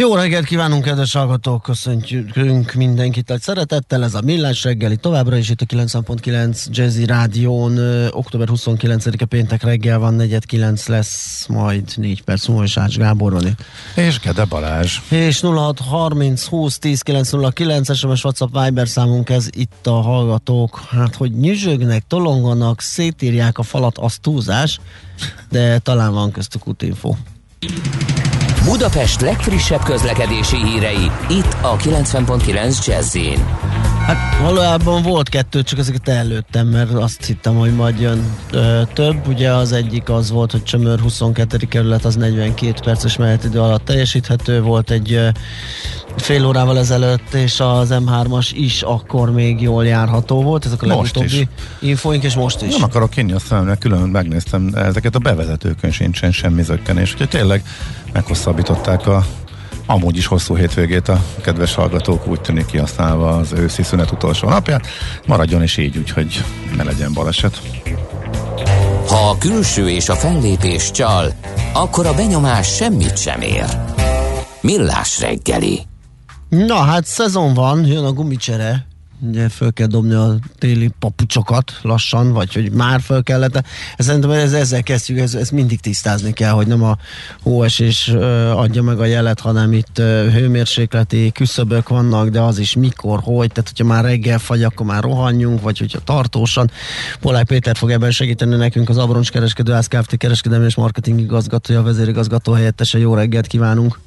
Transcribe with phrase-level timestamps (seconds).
[0.00, 1.62] Jó reggelt kívánunk, kedves hallgatók!
[1.62, 4.04] Köszöntjük mindenkit nagy szeretettel.
[4.04, 7.78] Ez a Millás reggeli továbbra is itt a 9.9 Jazzy Rádión.
[8.10, 13.46] Október 29-e péntek reggel van, 4.9 lesz, majd 4 perc múlva, és Ács Gábor van
[13.46, 13.64] itt.
[13.94, 14.98] És Gede Balázs.
[15.08, 20.80] És 06 30 20 10 909 SMS WhatsApp Viber számunk ez itt a hallgatók.
[20.90, 24.80] Hát, hogy nyüzsögnek, tolonganak, szétírják a falat, az túlzás,
[25.50, 27.14] de talán van köztük útinfo.
[28.64, 33.16] Budapest legfrissebb közlekedési hírei, itt a 90.9 jazz
[34.06, 39.26] Hát valójában volt kettő, csak ezeket előttem, mert azt hittem, hogy majd jön ö, több.
[39.28, 41.56] Ugye az egyik az volt, hogy Csömör 22.
[41.56, 45.28] kerület az 42 perces menetidő alatt teljesíthető, volt egy ö,
[46.16, 50.66] fél órával ezelőtt, és az M3-as is akkor még jól járható volt.
[50.66, 51.88] Ezek a most legutóbbi is.
[51.88, 52.72] infoink, és most is.
[52.72, 57.62] Nem akarok kinni a szememre, külön megnéztem ezeket a bevezetőkön sincsen semmi zökkenés, úgyhogy tényleg
[58.12, 59.24] meghosszabbították a
[59.90, 64.86] amúgy is hosszú hétvégét a kedves hallgatók úgy tűnik kihasználva az őszi szünet utolsó napját.
[65.26, 66.44] Maradjon is így, úgyhogy
[66.76, 67.60] ne legyen baleset.
[69.08, 71.32] Ha a külső és a fellépés csal,
[71.72, 73.64] akkor a benyomás semmit sem ér.
[74.60, 75.86] Millás reggeli.
[76.48, 78.86] Na hát szezon van, jön a gumicsere,
[79.20, 83.64] ugye föl kell dobni a téli papucsokat lassan, vagy hogy már föl kellett.
[83.96, 86.96] Ez, szerintem ez, ezzel kezdjük, ez, ez mindig tisztázni kell, hogy nem a
[87.42, 88.08] hóesés
[88.54, 89.96] adja meg a jelet, hanem itt
[90.32, 95.02] hőmérsékleti küszöbök vannak, de az is mikor, hogy, tehát hogyha már reggel fagy, akkor már
[95.02, 96.70] rohanjunk, vagy hogyha tartósan.
[97.20, 100.16] Polák Péter fog ebben segíteni nekünk az Abroncs kereskedő, Kft.
[100.16, 102.98] kereskedelmi és marketing igazgatója, vezérigazgató helyettese.
[102.98, 103.98] Jó reggelt kívánunk!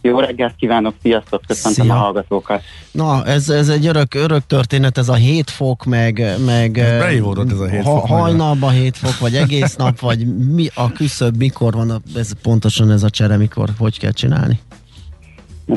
[0.00, 1.94] Jó reggelt kívánok, sziasztok, köszöntöm Szia.
[1.94, 2.62] a hallgatókat.
[2.90, 7.58] Na, ez, ez egy örök, örök történet, ez a 7 fok, meg, meg Beívódott ez
[7.58, 8.06] a 7 ha, fok.
[8.06, 12.90] Hajnalban 7 fok, vagy egész nap, vagy mi a küszöbb, mikor van a, ez pontosan
[12.90, 14.60] ez a csere, mikor, hogy kell csinálni?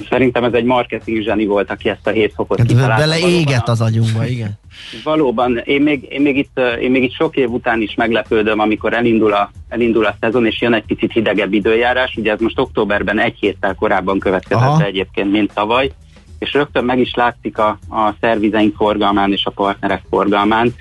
[0.10, 2.96] Szerintem ez egy marketing zseni volt, aki ezt a 7 fokot hát kitalálta.
[2.96, 4.60] Bele éget az agyunkba, igen.
[5.04, 8.94] Valóban, én még, én, még itt, én még itt sok év után is meglepődöm, amikor
[8.94, 12.16] elindul a, elindul a szezon, és jön egy picit hidegebb időjárás.
[12.16, 14.84] Ugye ez most októberben egy héttel korábban következett Aha.
[14.84, 15.92] egyébként, mint tavaly,
[16.40, 20.74] és rögtön meg is látszik a, a szervizeink forgalmán és a partnerek forgalmán.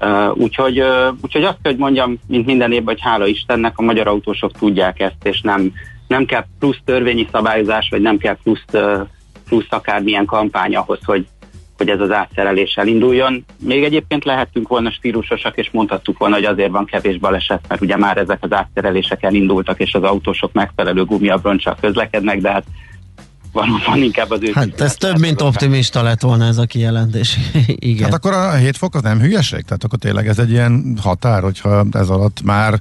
[0.00, 4.06] Uh, úgyhogy, uh, úgyhogy azt, hogy mondjam, mint minden évben, hogy hála Istennek, a magyar
[4.06, 5.72] autósok tudják ezt, és nem,
[6.06, 8.64] nem kell plusz törvényi szabályozás, vagy nem kell plusz,
[9.48, 11.26] plusz akármilyen kampány ahhoz, hogy,
[11.82, 13.44] hogy ez az átszerelés elinduljon.
[13.58, 17.96] Még egyébként lehettünk volna stílusosak, és mondhattuk volna, hogy azért van kevés baleset, mert ugye
[17.96, 22.64] már ezek az átszerelések elindultak, és az autósok megfelelő gumiabroncsak közlekednek, de hát
[23.52, 24.50] van, van inkább az ő.
[24.54, 27.38] Hát ez több, mint optimista lett volna ez a kijelentés.
[27.66, 28.04] Igen.
[28.04, 29.62] Hát akkor a 7 fok az nem hülyeség?
[29.62, 32.78] Tehát akkor tényleg ez egy ilyen határ, hogyha ez alatt már,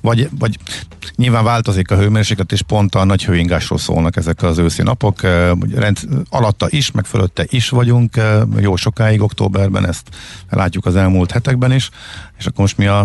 [0.00, 0.58] vagy, vagy
[1.16, 5.22] nyilván változik a hőmérséklet, és pont a nagy hőingásról szólnak ezek az őszi napok.
[5.74, 5.98] Rend,
[6.30, 8.20] alatta is, meg fölötte is vagyunk,
[8.60, 10.08] jó sokáig októberben, ezt
[10.50, 11.90] látjuk az elmúlt hetekben is,
[12.38, 13.04] és akkor most mi a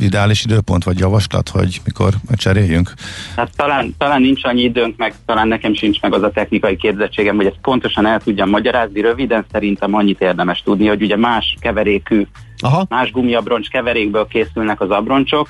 [0.00, 2.92] ideális időpont, vagy javaslat, hogy mikor cseréljünk?
[3.36, 7.36] Hát talán, talán nincs annyi időnk, meg talán nekem sincs meg az a technikai képzettségem,
[7.36, 9.00] hogy ezt pontosan el tudjam magyarázni.
[9.00, 12.26] Röviden szerintem annyit érdemes tudni, hogy ugye más keverékű,
[12.58, 12.86] Aha.
[12.88, 15.48] más gumiabroncs keverékből készülnek az abroncsok,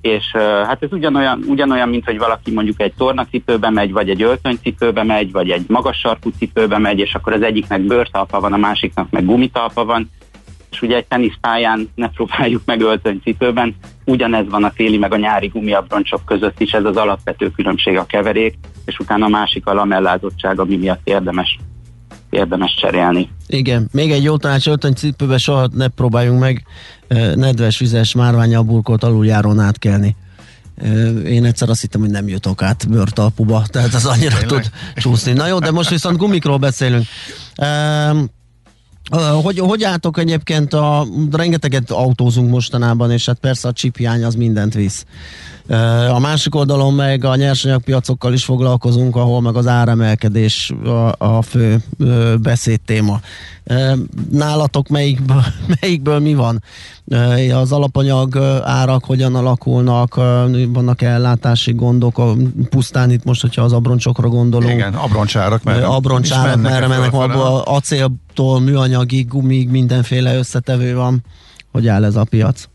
[0.00, 0.24] és
[0.66, 5.32] hát ez ugyanolyan, ugyanolyan, mint hogy valaki mondjuk egy tornacipőbe megy, vagy egy öltönycipőbe megy,
[5.32, 9.24] vagy egy magas sarkú cipőbe megy, és akkor az egyiknek bőrtalpa van, a másiknak meg
[9.24, 10.10] gumitalpa van,
[10.70, 15.46] és ugye egy teniszpályán ne próbáljuk meg öltönycipőben, ugyanez van a téli meg a nyári
[15.46, 18.54] gumiabroncsok között is, ez az alapvető különbség a keverék,
[18.84, 21.58] és utána a másik a lamellázottság, ami miatt érdemes
[22.30, 23.30] érdemes cserélni.
[23.46, 26.62] Igen, még egy jó tanács öltönycipőbe soha ne próbáljunk meg
[27.34, 30.16] nedves, vizes márványa burkolt aluljáron átkelni.
[31.24, 34.62] Én egyszer azt hittem, hogy nem jutok át bőrtalpuba, tehát az annyira Tényleg?
[34.62, 35.32] tud csúszni.
[35.32, 37.04] Na jó, de most viszont gumikról beszélünk.
[39.42, 44.74] Hogy, hogy álltok egyébként, a, rengeteget autózunk mostanában, és hát persze a csipjány az mindent
[44.74, 45.04] visz.
[46.10, 51.82] A másik oldalon meg a nyersanyagpiacokkal is foglalkozunk, ahol meg az áremelkedés a, a fő
[52.42, 53.20] beszédtéma.
[54.30, 55.44] Nálatok melyikből,
[55.80, 56.62] melyikből mi van?
[57.54, 60.14] Az alapanyag árak hogyan alakulnak,
[60.68, 62.22] vannak ellátási gondok,
[62.70, 64.72] pusztán itt most, hogyha az abroncsokra gondolunk.
[64.72, 71.24] Igen, abroncsárak, mert abroncsárak, merre mennek, abból acéltól, műanyagig, gumig, mindenféle összetevő van.
[71.72, 72.68] Hogy áll ez a piac?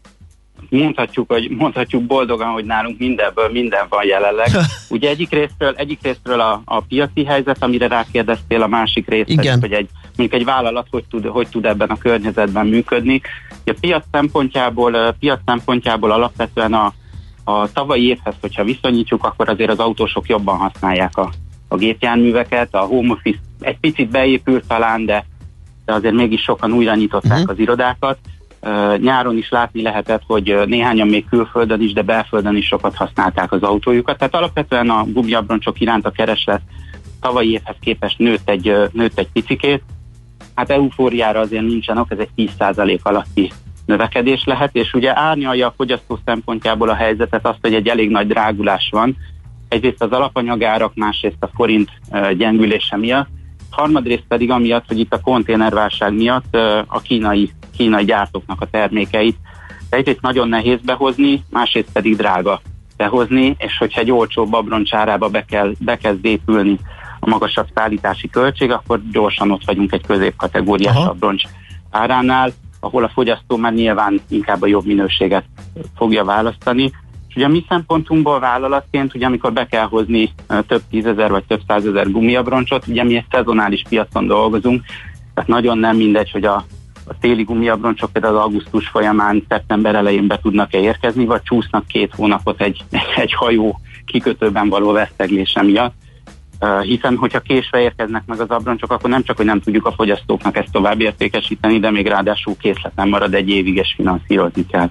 [0.73, 4.49] Mondhatjuk, hogy mondhatjuk boldogan, hogy nálunk mindenből minden van jelenleg.
[4.89, 9.25] Ugye egyik részről, egyik részről a, a piaci helyzet, amire rákérdeztél, a másik rész
[9.59, 13.21] hogy egy, mondjuk egy vállalat hogy tud, hogy tud ebben a környezetben működni.
[13.65, 16.93] A piac szempontjából, piac szempontjából alapvetően a,
[17.43, 21.31] a tavalyi évhez, hogyha viszonyítjuk, akkor azért az autósok jobban használják a,
[21.67, 25.25] a gépjárműveket, a home office egy picit beépült talán, de,
[25.85, 27.49] de azért mégis sokan újra nyitották uh-huh.
[27.49, 28.17] az irodákat
[28.98, 33.62] nyáron is látni lehetett, hogy néhányan még külföldön is, de belföldön is sokat használták az
[33.62, 34.18] autójukat.
[34.18, 36.62] Tehát alapvetően a gumiabroncsok iránt a kereslet
[37.21, 39.83] tavalyi évhez képest nőtt egy, nőtt egy picikét.
[40.56, 43.51] Hát eufóriára azért nincsen ez egy 10% alatti
[43.86, 48.27] növekedés lehet, és ugye árnyalja a fogyasztó szempontjából a helyzetet azt, hogy egy elég nagy
[48.27, 49.16] drágulás van.
[49.68, 51.89] Egyrészt az alapanyagárak, másrészt a forint
[52.38, 53.27] gyengülése miatt,
[53.73, 56.55] harmadrészt pedig amiatt, hogy itt a konténerválság miatt
[56.87, 59.37] a kínai kínai gyártóknak a termékeit.
[59.89, 62.61] Egyrészt nagyon nehéz behozni, másrészt pedig drága
[62.97, 66.79] behozni, és hogyha egy olcsó babroncsárába be kell, bekezd épülni
[67.19, 71.43] a magasabb szállítási költség, akkor gyorsan ott vagyunk egy középkategóriás babroncs
[71.89, 75.45] áránál, ahol a fogyasztó már nyilván inkább a jobb minőséget
[75.95, 76.91] fogja választani.
[77.33, 80.33] És ugye a mi szempontunkból vállalatként, ugye amikor be kell hozni
[80.68, 84.83] több tízezer vagy több százezer gumiabroncsot, ugye mi egy szezonális piacon dolgozunk,
[85.33, 86.65] tehát nagyon nem mindegy, hogy a
[87.07, 92.62] a téli gumiabroncsok például augusztus folyamán, szeptember elején be tudnak-e érkezni, vagy csúsznak két hónapot
[92.62, 92.83] egy,
[93.15, 95.94] egy hajó kikötőben való veszteglése miatt.
[96.81, 100.57] Hiszen, hogyha késve érkeznek meg az abroncsok, akkor nem csak, hogy nem tudjuk a fogyasztóknak
[100.57, 104.89] ezt tovább értékesíteni, de még ráadásul készleten marad egy évig, és finanszírozni kell.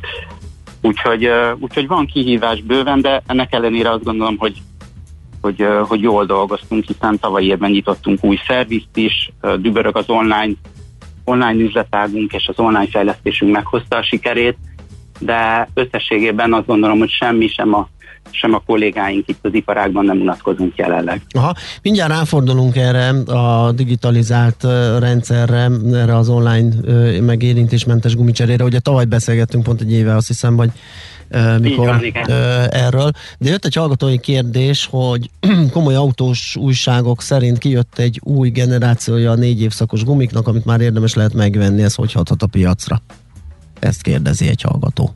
[0.82, 4.62] Úgyhogy, úgyhogy van kihívás bőven, de ennek ellenére azt gondolom, hogy
[5.40, 10.52] hogy, hogy jól dolgoztunk, hiszen tavaly évben nyitottunk új szervizt is, dübörög az online
[11.25, 14.56] online üzletágunk és az online fejlesztésünk meghozta a sikerét,
[15.19, 17.88] de összességében azt gondolom, hogy semmi sem a
[18.31, 21.23] sem a kollégáink itt az iparágban nem unatkozunk jelenleg.
[21.31, 24.63] Aha, mindjárt ráfordulunk erre a digitalizált
[24.99, 26.75] rendszerre, erre az online
[27.21, 28.65] megérintésmentes gumicserére.
[28.65, 30.71] Ugye tavaly beszélgettünk pont egy éve, azt hiszem, hogy
[31.61, 32.01] mikor van,
[32.71, 33.11] erről.
[33.39, 35.31] De jött egy hallgatói kérdés, hogy
[35.73, 41.15] komoly autós újságok szerint kijött egy új generációja a négy évszakos gumiknak, amit már érdemes
[41.15, 43.03] lehet megvenni, ez hogy hathat a piacra?
[43.79, 45.13] Ezt kérdezi egy hallgató.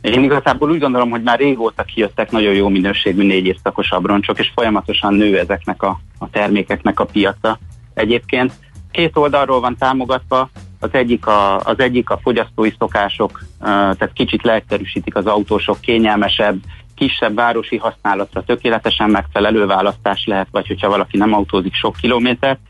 [0.00, 4.50] Én igazából úgy gondolom, hogy már régóta kijöttek nagyon jó minőségű négy évszakos abroncsok, és
[4.54, 7.58] folyamatosan nő ezeknek a, a termékeknek a piaca.
[7.94, 8.52] Egyébként
[8.90, 10.50] két oldalról van támogatva,
[10.80, 16.56] az egyik a, az egyik a fogyasztói szokások, tehát kicsit leegyszerűsítik az autósok, kényelmesebb,
[16.94, 22.60] kisebb városi használatra tökéletesen megfelelő választás lehet, vagy hogyha valaki nem autózik sok kilométert.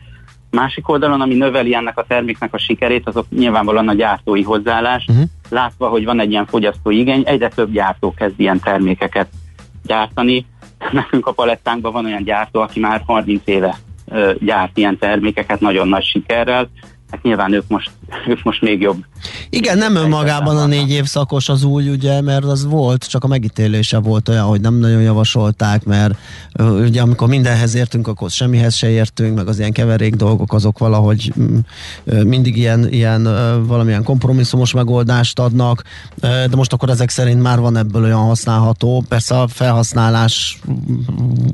[0.50, 5.04] Másik oldalon, ami növeli ennek a terméknek a sikerét, azok nyilvánvalóan a gyártói hozzáállás.
[5.08, 5.24] Uh-huh.
[5.50, 9.28] Látva, hogy van egy ilyen fogyasztói igény, egyre több gyártó kezd ilyen termékeket
[9.84, 10.46] gyártani.
[10.92, 13.76] Nekünk a palettánkban van olyan gyártó, aki már 30 éve
[14.38, 16.70] gyárt ilyen termékeket nagyon nagy sikerrel,
[17.10, 17.90] hát nyilván ők most,
[18.26, 19.04] ők most még jobb.
[19.50, 23.28] Igen, nem önmagában a négy év szakos az új, ugye, mert az volt, csak a
[23.28, 26.14] megítélése volt olyan, hogy nem nagyon javasolták, mert
[26.58, 31.32] ugye amikor mindenhez értünk, akkor semmihez se értünk, meg az ilyen keverék dolgok azok valahogy
[31.40, 31.58] mm,
[32.22, 33.22] mindig ilyen, ilyen
[33.66, 35.82] valamilyen kompromisszumos megoldást adnak,
[36.20, 39.04] de most akkor ezek szerint már van ebből olyan használható.
[39.08, 40.60] Persze a felhasználás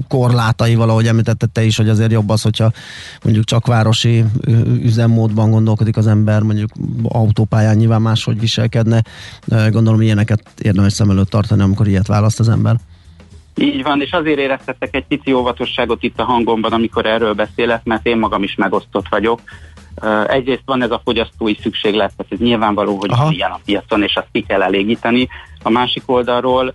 [0.09, 2.73] korlátai valahogy említette te is, hogy azért jobb az, hogyha
[3.23, 4.25] mondjuk csak városi
[4.83, 6.71] üzemmódban gondolkodik az ember, mondjuk
[7.03, 9.03] autópályán nyilván máshogy viselkedne.
[9.71, 12.77] Gondolom ilyeneket érdemes szem előtt tartani, amikor ilyet választ az ember.
[13.55, 18.07] Így van, és azért éreztettek egy pici óvatosságot itt a hangomban, amikor erről beszélek, mert
[18.07, 19.41] én magam is megosztott vagyok.
[20.27, 23.31] Egyrészt van ez a fogyasztói szükséglet, tehát ez nyilvánvaló, hogy Aha.
[23.31, 25.29] ilyen a piacon, és azt ki kell elégíteni.
[25.63, 26.75] A másik oldalról,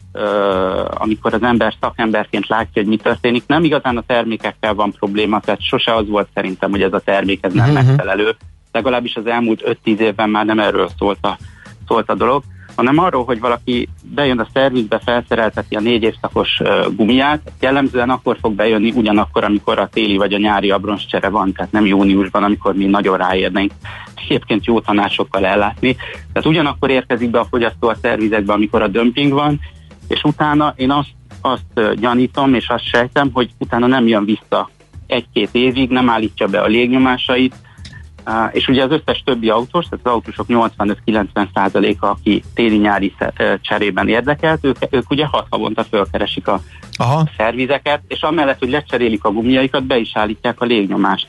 [0.89, 5.61] amikor az ember szakemberként látja, hogy mi történik, nem igazán a termékekkel van probléma, tehát
[5.61, 7.85] sose az volt szerintem, hogy ez a termék ez nem uh-huh.
[7.85, 8.35] megfelelő,
[8.71, 11.37] legalábbis az elmúlt 5-10 évben már nem erről szólt a,
[11.87, 12.43] szólt a dolog,
[12.75, 16.61] hanem arról, hogy valaki bejön a szervizbe, felszerelteti a négy évszakos
[16.95, 21.71] gumiát, jellemzően akkor fog bejönni ugyanakkor, amikor a téli vagy a nyári abroncscsere van, tehát
[21.71, 23.71] nem júniusban, amikor mi nagyon ráérnénk
[24.15, 25.95] egyébként jó tanácsokkal ellátni.
[26.33, 29.59] Tehát ugyanakkor érkezik be a fogyasztó a szervizekbe, amikor a dömping van,
[30.07, 34.69] és utána én azt, azt gyanítom, és azt sejtem, hogy utána nem jön vissza
[35.07, 37.55] egy-két évig, nem állítja be a légnyomásait,
[38.51, 43.13] és ugye az összes többi autós, tehát az autósok 85-90%-a, aki téli-nyári
[43.61, 46.61] cserében érdekelt, ők, ők ugye hat havonta fölkeresik a
[46.97, 47.27] Aha.
[47.37, 51.27] szervizeket, és amellett, hogy lecserélik a gumiaikat, be is állítják a légnyomást.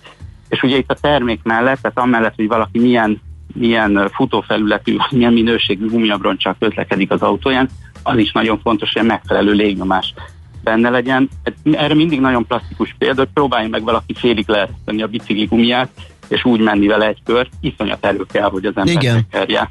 [0.49, 3.21] És ugye itt a termék mellett, tehát amellett, hogy valaki milyen,
[3.55, 7.69] milyen futófelületű, milyen minőségű gumiabroncsal közlekedik az autóján,
[8.03, 10.15] az is nagyon fontos, hogy megfelelő légnyomás
[10.63, 11.29] benne legyen.
[11.73, 15.91] Erre mindig nagyon plastikus példa, hogy próbálja meg valaki félig leereszteni a bicikli gumiát,
[16.33, 19.27] és úgy menni vele egy kört, iszonyat erő kell, hogy az ember Igen.
[19.31, 19.71] Kerje.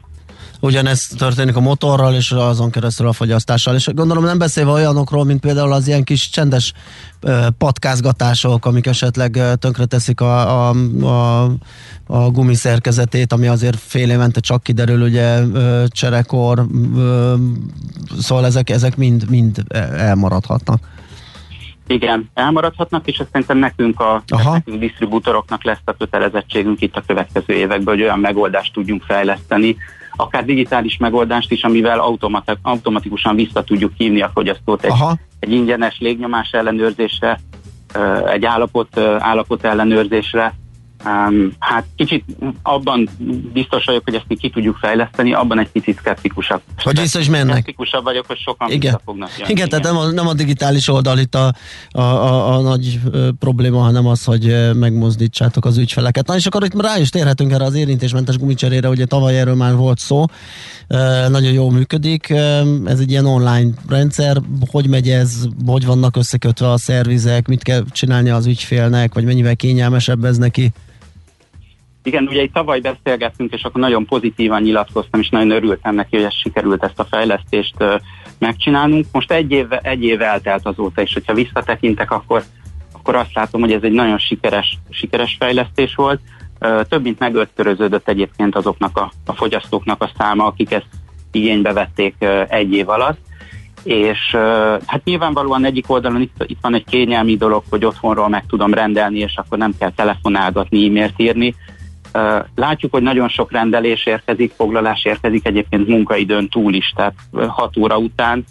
[0.64, 3.76] Ugyanez történik a motorral és azon keresztül a fogyasztással.
[3.76, 6.74] És gondolom nem beszélve olyanokról, mint például az ilyen kis csendes
[7.58, 11.44] patkázgatások, amik esetleg tönkreteszik a, a, a,
[12.08, 15.40] a gumiszerkezetét, ami azért fél évente csak kiderül, ugye
[15.88, 16.66] cserekor,
[18.20, 19.64] szóval ezek, ezek mind, mind
[19.98, 20.80] elmaradhatnak.
[21.92, 27.94] Igen, elmaradhatnak, és szerintem nekünk a nekünk disztribútoroknak lesz a kötelezettségünk itt a következő években,
[27.94, 29.78] hogy olyan megoldást tudjunk fejleszteni,
[30.16, 32.00] akár digitális megoldást is, amivel
[32.62, 34.94] automatikusan vissza tudjuk hívni a fogyasztót egy,
[35.40, 37.40] egy ingyenes légnyomás ellenőrzésre,
[38.26, 40.54] egy állapot, állapot ellenőrzésre,
[41.06, 42.26] Um, hát kicsit
[42.62, 43.10] abban
[43.54, 46.62] biztos vagyok, hogy ezt mi ki tudjuk fejleszteni, abban egy picit szkeptikusabb.
[46.78, 47.52] Hogy vissza is mennek.
[47.52, 49.00] Szkeptikusabb vagyok, hogy sokan Igen.
[49.06, 49.52] fognak jönni.
[49.52, 51.54] Igen, tehát nem a, nem a digitális oldal itt a,
[51.90, 53.00] a, a, a nagy
[53.40, 56.28] probléma, hanem az, hogy megmozdítsátok az ügyfeleket.
[56.28, 59.76] Na és akkor itt rá is térhetünk erre az érintésmentes gumicserére, ugye tavaly erről már
[59.76, 60.26] volt szó,
[60.88, 62.30] ö, nagyon jól működik,
[62.86, 64.38] ez egy ilyen online rendszer,
[64.72, 69.56] hogy megy ez, hogy vannak összekötve a szervizek, mit kell csinálni az ügyfélnek, vagy mennyivel
[69.56, 70.72] kényelmesebb ez neki?
[72.04, 76.26] Igen, ugye itt tavaly beszélgettünk, és akkor nagyon pozitívan nyilatkoztam, és nagyon örültem neki, hogy
[76.26, 77.76] ezt sikerült ezt a fejlesztést
[78.40, 79.06] megcsinálnunk.
[79.12, 82.44] Most egy év, egy év eltelt azóta, és hogyha visszatekintek, akkor,
[82.94, 86.20] akkor azt látom, hogy ez egy nagyon sikeres, sikeres fejlesztés volt.
[86.90, 90.90] Több mint megöttöröződött egyébként azoknak a, a fogyasztóknak a száma, akik ezt
[91.32, 92.16] igénybe vették
[92.48, 93.20] egy év alatt.
[93.84, 94.36] És
[94.86, 99.20] hát nyilvánvalóan egyik oldalon itt, itt van egy kényelmi dolog, hogy otthonról meg tudom rendelni,
[99.20, 101.56] és akkor nem kell telefonálgatni, e-mailt írni
[102.56, 107.14] Látjuk, hogy nagyon sok rendelés érkezik, foglalás érkezik egyébként munkaidőn túl is, tehát
[107.48, 108.44] 6 óra után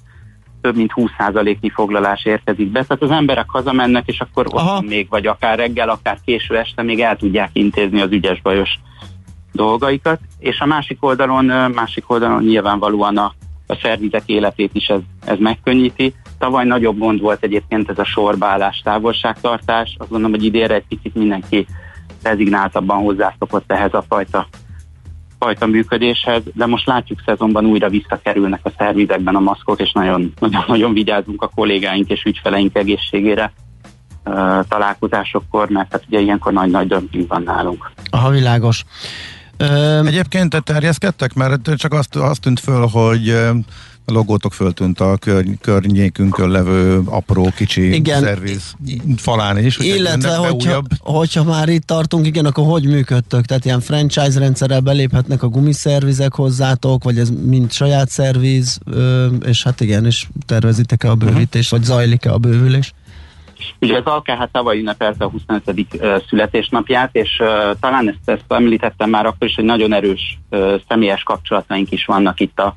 [0.60, 2.84] több mint 20%-nyi foglalás érkezik be.
[2.84, 7.00] Tehát az emberek hazamennek, és akkor ott még, vagy akár reggel, akár késő este még
[7.00, 8.78] el tudják intézni az ügyes bajos
[9.52, 10.20] dolgaikat.
[10.38, 13.34] És a másik oldalon, másik oldalon nyilvánvalóan a,
[13.66, 16.14] a szervizek életét is ez, ez megkönnyíti.
[16.38, 19.94] Tavaly nagyobb gond volt egyébként ez a sorbálás, távolságtartás.
[19.98, 21.66] Azt gondolom, hogy idénre egy picit mindenki
[22.22, 24.46] rezignáltabban hozzászokott ehhez a fajta,
[25.38, 30.64] fajta működéshez, de most látjuk szezonban újra visszakerülnek a szervizekben a maszkok, és nagyon, nagyon,
[30.66, 33.52] nagyon vigyázunk a kollégáink és ügyfeleink egészségére
[34.24, 34.34] uh,
[34.68, 37.90] találkozásokkor, mert hát ugye ilyenkor nagy-nagy dömping van nálunk.
[38.10, 38.84] Aha, világos.
[40.04, 43.34] Egyébként terjeszkedtek, mert csak azt, azt tűnt föl, hogy
[44.10, 48.22] logótok föltűnt a kör, környékünkön levő apró kicsi igen.
[48.22, 48.74] szerviz
[49.16, 49.78] falán is.
[49.78, 53.44] Illetve, hogyha, hogyha már itt tartunk, igen, akkor hogy működtök?
[53.44, 58.78] Tehát ilyen franchise rendszerrel beléphetnek a gumiszervizek hozzátok, vagy ez mind saját szerviz,
[59.46, 61.88] és hát igen, és tervezitek-e a bővítést, uh-huh.
[61.88, 62.92] vagy zajlik-e a bővülés?
[63.80, 65.86] Ugye az AKH tavaly ünnepelte a 25.
[66.28, 67.48] születésnapját, és uh,
[67.80, 72.40] talán ezt, ezt említettem már akkor is, hogy nagyon erős uh, személyes kapcsolataink is vannak
[72.40, 72.76] itt a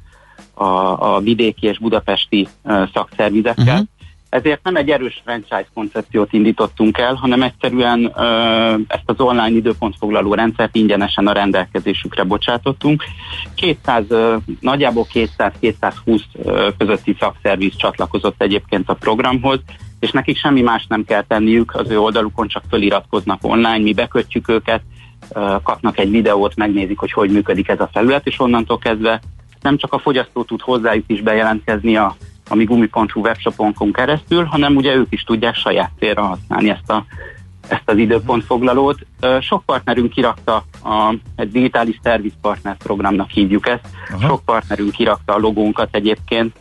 [0.54, 2.48] a, a vidéki és budapesti
[2.94, 3.74] szakszervizekkel.
[3.74, 3.88] Uh-huh.
[4.30, 10.34] Ezért nem egy erős franchise koncepciót indítottunk el, hanem egyszerűen uh, ezt az online időpontfoglaló
[10.34, 13.04] rendszert ingyenesen a rendelkezésükre bocsátottunk.
[13.56, 19.60] 200, uh, nagyjából 200-220 uh, közötti szakszerviz csatlakozott egyébként a programhoz,
[20.00, 24.50] és nekik semmi más nem kell tenniük, az ő oldalukon csak föliratkoznak online, mi bekötjük
[24.50, 24.82] őket,
[25.64, 29.22] kapnak egy videót, megnézik, hogy hogy működik ez a felület, és onnantól kezdve
[29.64, 32.16] nem csak a fogyasztó tud hozzájuk is bejelentkezni a,
[32.50, 37.06] a mi gumi.hu webshoponkon keresztül, hanem ugye ők is tudják saját célra használni ezt, a,
[37.68, 39.06] ezt az időpontfoglalót.
[39.42, 42.00] Sok partnerünk kirakta a, egy digitális
[42.42, 43.88] partner programnak hívjuk ezt.
[44.14, 44.28] Aha.
[44.28, 46.56] Sok partnerünk kirakta a logónkat egyébként,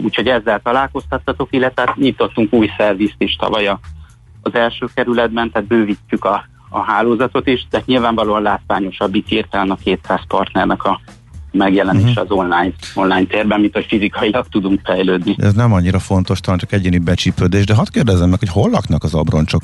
[0.00, 3.66] úgyhogy ezzel találkoztattatok, illetve nyitottunk új szervizt is tavaly
[4.42, 9.76] az első kerületben, tehát bővítjük a, a hálózatot is, de nyilvánvalóan látványosabb itt hirtelen a
[9.76, 11.00] 200 partnernek a
[11.52, 12.22] megjelenés uh-huh.
[12.22, 15.34] az online, online térben, mint hogy fizikailag tudunk fejlődni.
[15.38, 19.04] Ez nem annyira fontos, talán csak egyéni becsípődés, de hadd kérdezzem meg, hogy hol laknak
[19.04, 19.62] az abroncsok,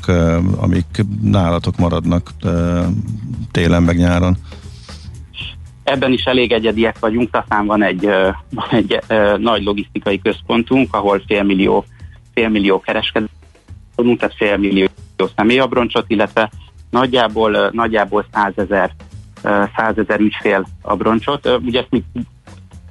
[0.57, 2.31] amik nálatok maradnak
[3.51, 4.37] télen meg nyáron?
[5.85, 8.09] Ebben is elég egyediek vagyunk, Tafán van egy,
[8.51, 8.99] van egy
[9.39, 11.85] nagy logisztikai központunk, ahol félmillió,
[12.35, 13.29] félmillió kereskedő,
[13.95, 14.87] tehát félmillió
[15.37, 16.51] személyabroncsot, illetve
[16.91, 18.91] nagyjából, nagyjából 100 ezer
[19.77, 21.49] 100 ezer ügyfél abroncsot.
[21.65, 22.05] Ugye ezt mi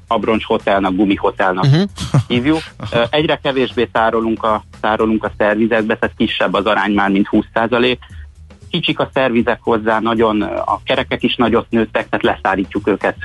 [0.08, 1.90] abroncs hotelnak, gumi hotelnak uh-huh.
[2.28, 2.62] hívjuk.
[3.10, 7.98] Egyre kevésbé tárolunk a, tárolunk a szervizekbe, tehát kisebb az arány már, mint 20%
[8.74, 13.16] Kicsik a szervizek hozzá, nagyon, a kerekek is nagyot nőttek, tehát leszállítjuk őket,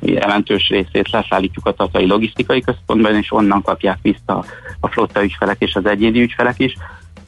[0.00, 4.44] jelentős részét leszállítjuk a tatai logisztikai központban, és onnan kapják vissza
[4.80, 6.74] a flotta ügyfelek és az egyéni ügyfelek is.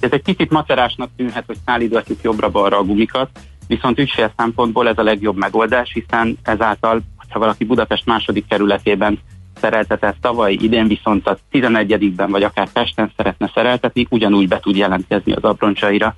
[0.01, 3.31] Ez egy kicsit macerásnak tűnhet, hogy szállítgatjuk jobbra-balra a gumikat,
[3.71, 9.19] viszont ügyfél szempontból ez a legjobb megoldás, hiszen ezáltal, ha valaki Budapest második kerületében
[9.61, 15.33] szereltetett tavaly, idén viszont a 11-ben vagy akár Pesten szeretne szereltetni, ugyanúgy be tud jelentkezni
[15.33, 16.15] az abroncsaira,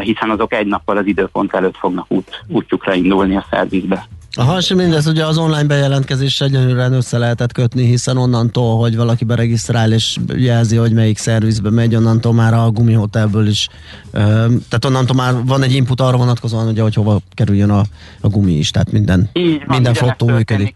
[0.00, 4.06] hiszen azok egy nappal az időpont előtt fognak út, útjukra indulni a szervizbe.
[4.36, 9.24] Aha, és mindez ugye az online bejelentkezéssel gyönyörűen össze lehetett kötni, hiszen onnantól, hogy valaki
[9.24, 13.68] beregisztrál és jelzi, hogy melyik szervizbe megy, onnantól már a gumihotelből is,
[14.12, 17.82] tehát onnantól már van egy input arra vonatkozóan, ugye, hogy hova kerüljön a,
[18.20, 20.74] a gumi is, tehát minden, Így van, minden flottó működik.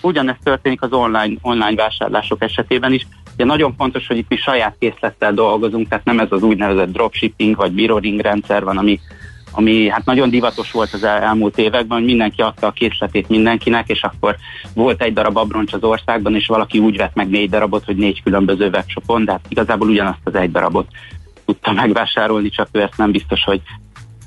[0.00, 3.06] Ugyanezt történik az online, online vásárlások esetében is.
[3.34, 7.56] Ugye nagyon fontos, hogy itt mi saját készlettel dolgozunk, tehát nem ez az úgynevezett dropshipping
[7.56, 9.00] vagy mirroring rendszer van, ami
[9.52, 13.88] ami hát nagyon divatos volt az el, elmúlt években, hogy mindenki adta a készletét mindenkinek,
[13.88, 14.36] és akkor
[14.74, 18.22] volt egy darab abroncs az országban, és valaki úgy vett meg négy darabot, hogy négy
[18.22, 20.86] különböző webshopon, de hát igazából ugyanazt az egy darabot
[21.44, 23.60] tudta megvásárolni, csak ő ezt nem biztos, hogy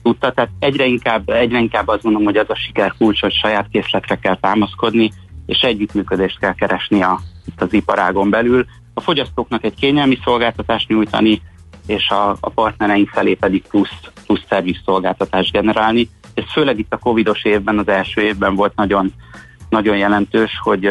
[0.04, 0.32] tudta.
[0.32, 4.16] Tehát egyre inkább, egyre inkább azt mondom, hogy az a siker kulcs, hogy saját készletre
[4.16, 5.12] kell támaszkodni,
[5.46, 8.66] és együttműködést kell keresni a, itt az iparágon belül.
[8.94, 11.42] A fogyasztóknak egy kényelmi szolgáltatást nyújtani,
[11.86, 16.10] és a, a partnereink felé pedig plusz, plusz szerviz szolgáltatást generálni.
[16.34, 19.14] Ez főleg itt a covidos évben, az első évben volt nagyon,
[19.70, 20.90] nagyon jelentős, hogy,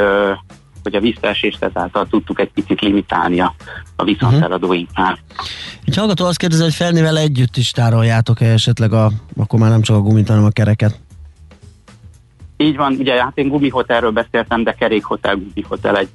[0.83, 3.55] hogy a visszaesést ezáltal tudtuk egy picit limitálni a,
[3.97, 5.13] a viszonteladóinknál.
[5.13, 5.47] Uh-huh.
[5.85, 9.97] Egy hallgató azt kérdezi, hogy felnével együtt is tároljátok-e esetleg a, akkor már nem csak
[9.97, 11.01] a gumit, hanem a kereket?
[12.57, 16.09] Így van, ugye hát én gumihotelről beszéltem, de kerékhotel, gumihotel egy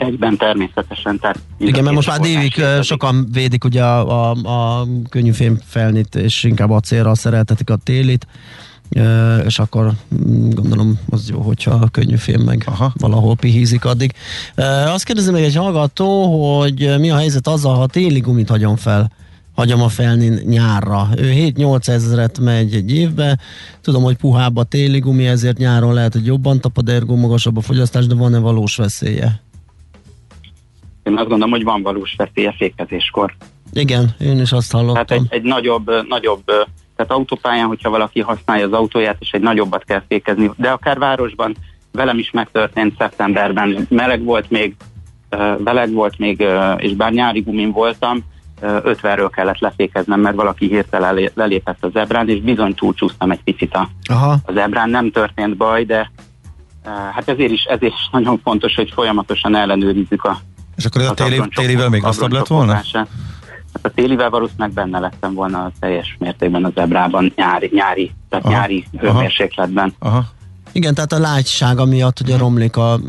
[0.00, 1.18] egyben természetesen.
[1.18, 5.32] Tehát Igen, mert most már dévig sokan védik ugye a, a, a könnyű
[5.64, 8.26] felnit, és inkább acélra szereltetik a télit,
[9.44, 12.92] és akkor mm, gondolom az jó, hogyha a könnyű fém meg Aha.
[12.98, 14.12] valahol pihízik addig.
[14.86, 16.24] Azt kérdezem még egy hallgató,
[16.58, 19.12] hogy mi a helyzet azzal, ha téli gumit hagyom fel,
[19.54, 21.08] hagyom a felni nyárra.
[21.16, 23.38] Ő 7-8 ezeret megy egy évbe,
[23.80, 27.60] tudom, hogy puhább a téli gumi, ezért nyáron lehet, hogy jobban tapad, ergo magasabb a
[27.60, 29.40] fogyasztás, de van-e valós veszélye?
[31.10, 33.34] Én azt gondolom, hogy van valós veszélye fékezéskor.
[33.72, 35.06] Igen, én is azt hallottam.
[35.06, 36.44] Tehát egy, egy nagyobb, nagyobb,
[36.96, 41.56] tehát autópályán, hogyha valaki használja az autóját, és egy nagyobbat kell fékezni, de akár városban
[41.92, 44.76] velem is megtörtént szeptemberben, meleg volt még,
[45.64, 46.44] meleg volt még,
[46.76, 48.24] és bár nyári gumin voltam,
[48.62, 53.88] 50-ről kellett lefékeznem, mert valaki hirtelen lelépett az zebrán, és bizony túlcsúsztam egy picit a,
[54.04, 54.36] Aha.
[54.44, 54.90] a zebrán.
[54.90, 56.10] Nem történt baj, de
[56.84, 60.38] hát ezért is, ezért is nagyon fontos, hogy folyamatosan ellenőrizzük a,
[60.80, 62.72] és akkor ez a téli, télivel még rosszabb lett volna?
[62.72, 63.06] Hát
[63.82, 68.54] a télivel valószínűleg benne lettem volna a teljes mértékben az ebrában nyári, nyári tehát aha,
[68.54, 69.94] nyári hőmérsékletben.
[69.98, 70.24] Aha.
[70.72, 73.00] Igen, tehát a lágysága miatt ugye romlik a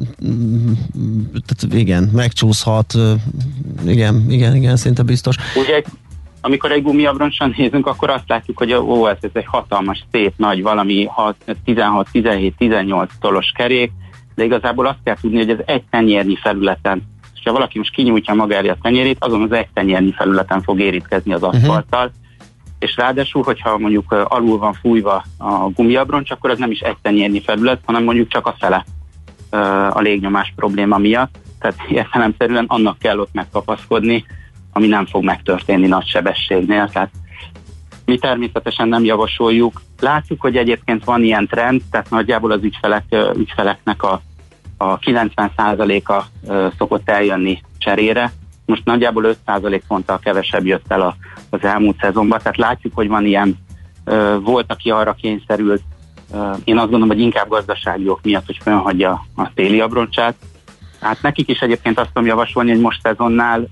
[1.45, 2.93] tehát igen, megcsúszhat
[3.85, 5.35] igen, igen, igen, szinte biztos.
[5.55, 5.81] Ugye
[6.41, 10.61] amikor egy gumiabroncson nézünk, akkor azt látjuk, hogy ó, ez, ez egy hatalmas, szép, nagy,
[10.61, 11.09] valami
[11.65, 13.91] 16, 17, 18 tolos kerék,
[14.35, 17.03] de igazából azt kell tudni, hogy ez egy tenyérnyi felületen
[17.43, 21.43] ha valaki most kinyújtja elé a tenyérét, azon az egy tenyérnyi felületen fog érintkezni az
[21.43, 22.45] aszfalttal, uh-huh.
[22.79, 27.41] és ráadásul, hogyha mondjuk alul van fújva a gumiabroncs, akkor az nem is egy tenyérnyi
[27.41, 28.85] felület, hanem mondjuk csak a fele
[29.89, 31.35] a légnyomás probléma miatt.
[31.59, 34.25] Tehát értelemszerűen annak kell ott megkapaszkodni,
[34.73, 36.89] ami nem fog megtörténni nagy sebességnél.
[36.89, 37.09] Tehát
[38.05, 39.81] mi természetesen nem javasoljuk.
[39.99, 43.03] Látjuk, hogy egyébként van ilyen trend, tehát nagyjából az ügyfelek,
[43.35, 44.21] ügyfeleknek a
[44.81, 46.23] a 90%-a
[46.77, 48.31] szokott eljönni cserére,
[48.65, 51.15] most nagyjából 5% ponttal kevesebb jött el
[51.49, 53.57] az elmúlt szezonban, tehát látjuk, hogy van ilyen,
[54.43, 55.81] volt, aki arra kényszerült,
[56.63, 60.35] én azt gondolom, hogy inkább gazdasági ok miatt, hogy fennhagyja a téli abroncsát.
[61.01, 63.67] Hát nekik is egyébként azt tudom javasolni, hogy most szezonnál,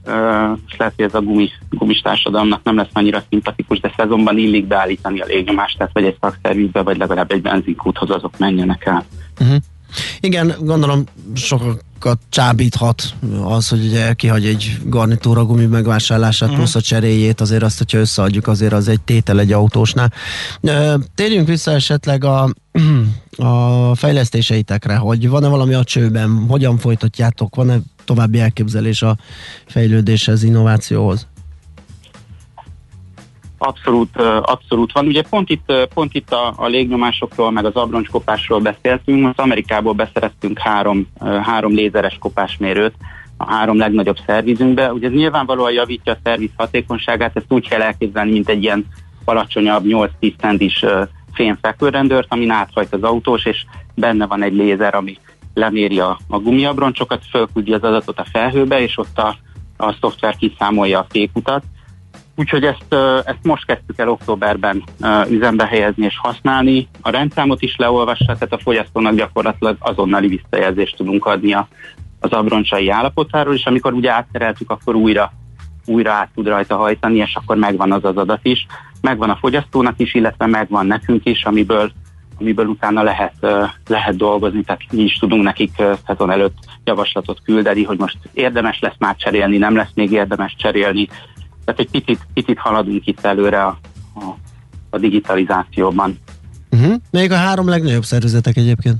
[0.67, 4.67] és lehet, hogy ez a gumis, gumis társadalomnak nem lesz annyira szimpatikus, de szezonban illik
[4.67, 9.06] beállítani a légnyomást, tehát vagy egy szakszervizbe, vagy legalább egy benzinkúthoz azok menjenek el.
[9.39, 9.58] Uh-huh.
[10.19, 11.04] Igen, gondolom
[11.36, 16.63] sokak csábíthat az, hogy ugye kihagy egy garnitúra gumi megvásárlását, uh-huh.
[16.63, 20.13] plusz a cseréjét, azért azt, hogyha összeadjuk, azért az egy tétel egy autósnál.
[21.15, 22.54] Térjünk vissza esetleg a,
[23.38, 29.17] a fejlesztéseitekre, hogy van-e valami a csőben, hogyan folytatjátok, van-e további elképzelés a
[29.65, 31.28] fejlődéshez, innovációhoz?
[33.62, 35.06] Abszolút, abszolút van.
[35.08, 39.22] Ugye pont itt, pont itt a, a légnyomásokról, meg az abroncskopásról beszéltünk.
[39.22, 41.08] Most Amerikából beszereztünk három,
[41.41, 42.93] három lézeres kopásmérőt
[43.38, 44.93] a három legnagyobb szervizünkbe.
[44.93, 48.86] Ugye ez nyilvánvalóan javítja a szerviz hatékonyságát, ezt úgy kell elképzelni, mint egy ilyen
[49.26, 50.86] alacsonyabb 8-10 centis
[51.34, 55.17] fényfekvőrendőrt, ami áthajt az autós, és benne van egy lézer, ami
[55.54, 59.36] leméri a, a gumiabroncsokat, fölküldi az adatot a felhőbe, és ott a,
[59.78, 61.63] a szoftver kiszámolja a fékutat
[62.39, 62.93] Úgyhogy ezt,
[63.25, 64.84] ezt most kezdtük el októberben
[65.30, 66.88] üzembe helyezni és használni.
[67.02, 71.54] A rendszámot is leolvassa, tehát a fogyasztónak gyakorlatilag azonnali visszajelzést tudunk adni
[72.19, 75.32] az abroncsai állapotáról, és amikor ugye áttereltük, akkor újra,
[75.86, 78.65] újra át tud rajta hajtani, és akkor megvan az az adat is.
[79.02, 81.91] Megvan a fogyasztónak is, illetve megvan nekünk is, amiből,
[82.39, 83.47] amiből utána lehet,
[83.88, 85.71] lehet dolgozni, tehát mi is tudunk nekik
[86.06, 91.08] szezon előtt javaslatot küldeni, hogy most érdemes lesz már cserélni, nem lesz még érdemes cserélni,
[91.73, 93.79] tehát egy picit, picit haladunk itt előre a,
[94.15, 94.36] a,
[94.89, 96.19] a digitalizációban.
[96.71, 96.93] Uh-huh.
[97.12, 98.97] Még a három legnagyobb szervezetek egyébként?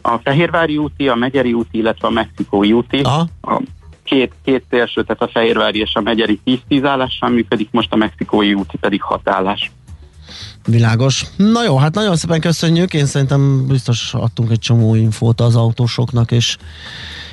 [0.00, 3.00] A Fehérvári úti, a Megyeri úti, illetve a Mexikói úti.
[3.00, 3.28] Aha.
[3.40, 3.62] A
[4.02, 8.54] két, két szélső, tehát a Fehérvári és a Megyeri 10-10 állással működik, most a Mexikói
[8.54, 9.70] úti pedig 6 állás.
[10.66, 11.24] Világos.
[11.36, 12.94] Na jó, hát nagyon szépen köszönjük.
[12.94, 16.56] Én szerintem biztos adtunk egy csomó infót az autósoknak, és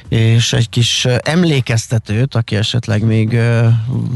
[0.10, 3.40] és egy kis emlékeztetőt, aki esetleg még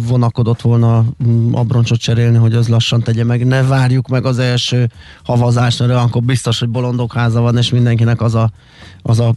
[0.07, 3.45] vonakodott volna mm, abroncsot cserélni, hogy az lassan tegye meg.
[3.45, 4.89] Ne várjuk meg az első
[5.23, 8.49] havazást, mert akkor biztos, hogy bolondok háza van, és mindenkinek az a,
[9.01, 9.33] az a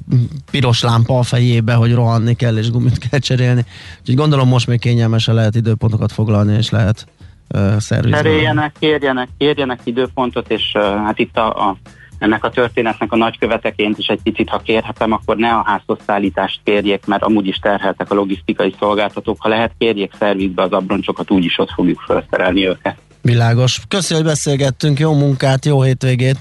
[0.51, 3.65] piros lámpa a fejébe, hogy rohanni kell, és gumit kell cserélni.
[4.01, 7.07] Úgyhogy gondolom most még kényelmesen lehet időpontokat foglalni, és lehet
[7.55, 8.17] uh, szervizni.
[8.17, 11.77] Cseréljenek, kérjenek, kérjenek időpontot, és uh, hát itt a, a
[12.23, 16.61] ennek a történetnek a nagyköveteként is egy picit, ha kérhetem, akkor ne a házhoz szállítást
[16.65, 19.37] kérjék, mert amúgy is terheltek a logisztikai szolgáltatók.
[19.41, 22.97] Ha lehet, kérjék szervizbe az abroncsokat, úgyis ott fogjuk felszerelni őket.
[23.23, 23.81] Világos.
[23.89, 24.99] Köszönöm, hogy beszélgettünk.
[24.99, 26.37] Jó munkát, jó hétvégét!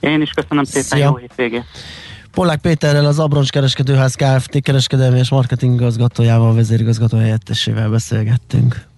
[0.00, 1.04] Én is köszönöm szépen, Szia.
[1.04, 1.64] jó hétvégét!
[2.32, 4.62] Polák Péterrel az Abroncs Kereskedőház Kft.
[4.62, 8.88] kereskedelmi és marketing igazgatójával, vezérigazgató helyettesével beszélgettünk.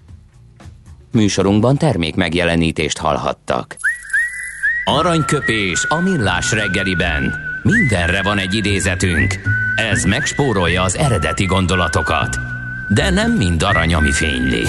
[1.13, 3.77] Műsorunkban termék megjelenítést hallhattak.
[4.85, 7.35] Aranyköpés a millás reggeliben.
[7.63, 9.41] Mindenre van egy idézetünk.
[9.77, 12.39] Ez megspórolja az eredeti gondolatokat.
[12.89, 14.63] De nem mind arany, ami fényli.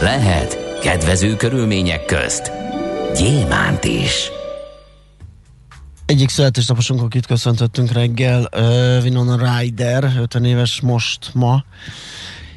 [0.00, 2.52] Lehet kedvező körülmények közt
[3.16, 4.30] gyémánt is.
[6.06, 11.64] Egyik születésnaposunk, akit köszöntöttünk reggel, uh, Winona Ryder, 50 éves most ma,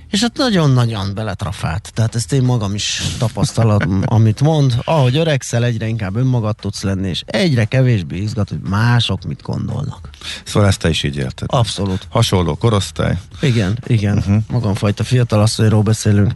[0.09, 1.91] és hát nagyon-nagyon beletrafált.
[1.93, 4.75] Tehát ezt én magam is tapasztalom, amit mond.
[4.83, 10.09] Ahogy öregszel, egyre inkább önmagad tudsz lenni, és egyre kevésbé izgat, hogy mások mit gondolnak.
[10.43, 11.47] Szóval ezt te is így érted.
[11.51, 12.07] Abszolút.
[12.09, 13.17] Hasonló korosztály.
[13.41, 14.17] Igen, igen.
[14.17, 14.43] Uh-huh.
[14.47, 16.33] Magamfajta fiatalasszonyról beszélünk.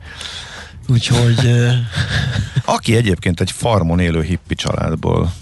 [0.87, 1.51] Úgyhogy...
[2.65, 5.33] Aki egyébként egy farmon élő hippi családból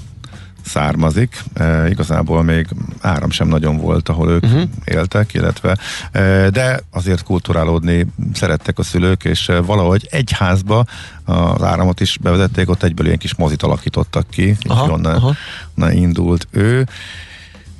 [0.69, 1.43] származik.
[1.53, 2.67] E, igazából még
[3.01, 4.63] áram sem nagyon volt, ahol ők uh-huh.
[4.85, 5.77] éltek, illetve
[6.11, 10.85] e, de azért kulturálódni szerettek a szülők, és e, valahogy egy házba
[11.25, 15.33] az áramot is bevezették, ott egyből ilyen kis mozit alakítottak ki, aha, onnan, aha.
[15.77, 16.87] onnan indult ő.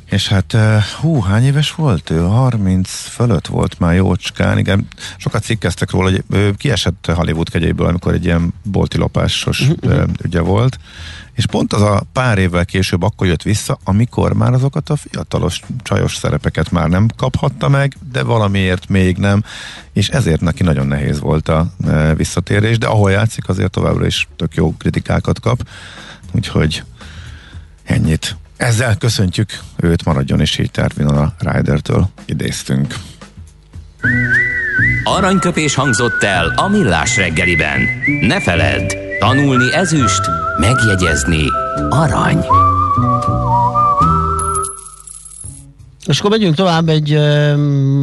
[0.10, 2.20] És hát, e, hú, hány éves volt ő?
[2.20, 4.88] 30 fölött volt már jócskán, igen.
[5.18, 10.04] Sokat cikkeztek róla, hogy ő kiesett Hollywood kegyéből, amikor egy ilyen bolti lopásos uh-huh.
[10.24, 10.80] ügye volt
[11.40, 15.62] és pont az a pár évvel később akkor jött vissza, amikor már azokat a fiatalos
[15.84, 19.44] csajos szerepeket már nem kaphatta meg, de valamiért még nem,
[19.94, 24.28] és ezért neki nagyon nehéz volt a e, visszatérés, de ahol játszik, azért továbbra is
[24.36, 25.68] tök jó kritikákat kap,
[26.32, 26.84] úgyhogy
[27.84, 28.36] ennyit.
[28.60, 32.96] Ezzel köszöntjük őt, maradjon is így Tervinon a Rider-től idéztünk.
[35.04, 37.82] Aranyköpés hangzott el a millás reggeliben.
[38.22, 40.22] Ne feledd, tanulni ezüst,
[40.58, 41.44] megjegyezni
[41.90, 42.46] arany.
[46.06, 47.20] És akkor megyünk tovább egy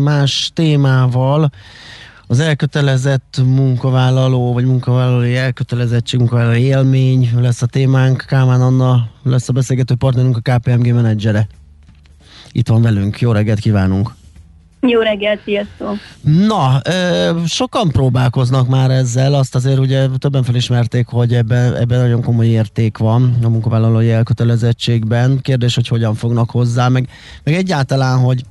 [0.02, 1.50] más témával.
[2.28, 8.24] Az elkötelezett munkavállaló, vagy munkavállalói elkötelezettség, munkavállalói élmény lesz a témánk.
[8.26, 11.46] Kálmán Anna lesz a beszélgető partnerünk, a KPMG menedzsere.
[12.52, 13.20] Itt van velünk.
[13.20, 14.14] Jó reggelt kívánunk!
[14.80, 15.96] Jó reggelt, sziasztok!
[16.22, 16.80] Na,
[17.46, 22.98] sokan próbálkoznak már ezzel, azt azért ugye többen felismerték, hogy ebben, ebben nagyon komoly érték
[22.98, 25.40] van a munkavállalói elkötelezettségben.
[25.40, 27.08] Kérdés, hogy hogyan fognak hozzá, meg,
[27.44, 28.44] meg egyáltalán, hogy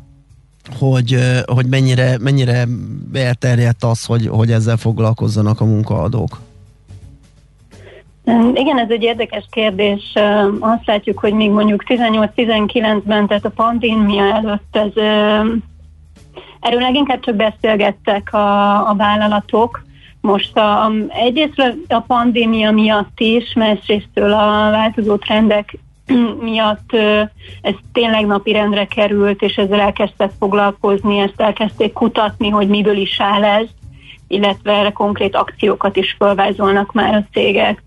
[0.80, 2.66] hogy, hogy mennyire, mennyire
[3.14, 6.40] elterjedt az, hogy, hogy ezzel foglalkozzanak a munkaadók?
[8.54, 10.14] Igen, ez egy érdekes kérdés.
[10.60, 14.92] Azt látjuk, hogy még mondjuk 18-19-ben, tehát a pandémia előtt ez,
[16.60, 19.84] erről leginkább csak beszélgettek a, a vállalatok.
[20.22, 25.78] Most a, egyrészt a pandémia miatt is, másrésztől a változó trendek
[26.42, 26.94] miatt
[27.62, 33.44] ez tényleg napirendre került, és ezzel elkezdtek foglalkozni, ezt elkezdték kutatni, hogy miből is áll
[33.44, 33.68] ez,
[34.28, 37.84] illetve erre konkrét akciókat is felvázolnak már a cégek.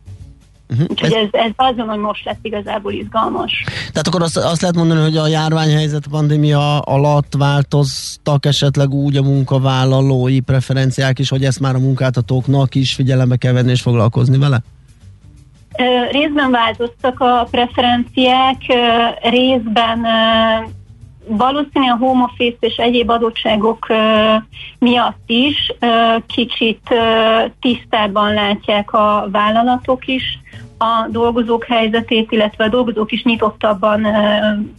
[0.70, 0.86] Uh-huh.
[0.90, 3.64] Úgyhogy ez, ez azon, hogy most lett igazából izgalmas.
[3.92, 9.16] Tehát akkor azt, azt lehet mondani, hogy a járványhelyzet, a pandémia alatt változtak esetleg úgy
[9.16, 14.38] a munkavállalói preferenciák is, hogy ezt már a munkáltatóknak is figyelembe kell venni és foglalkozni
[14.38, 14.62] vele?
[16.10, 18.56] Részben változtak a preferenciák,
[19.22, 20.06] részben
[21.26, 23.86] valószínűleg a home office és egyéb adottságok
[24.78, 25.72] miatt is
[26.26, 26.94] kicsit
[27.60, 30.38] tisztában látják a vállalatok is
[30.78, 34.06] a dolgozók helyzetét, illetve a dolgozók is nyitottabban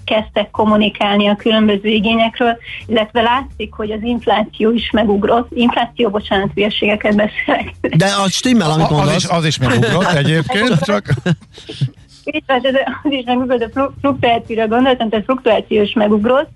[0.06, 5.48] kezdtek kommunikálni a különböző igényekről, illetve látszik, hogy az infláció is megugrott.
[5.54, 7.74] Infláció, bocsánat, hülyeségeket beszélek.
[7.82, 9.16] De az stimmel, amit mondasz.
[9.16, 11.14] Az is, az is megugrott egyébként, csak...
[12.24, 12.62] Így van,
[13.04, 16.50] az is megugrott, a fluktuációra gondoltam, tehát fluktuáció is megugrott,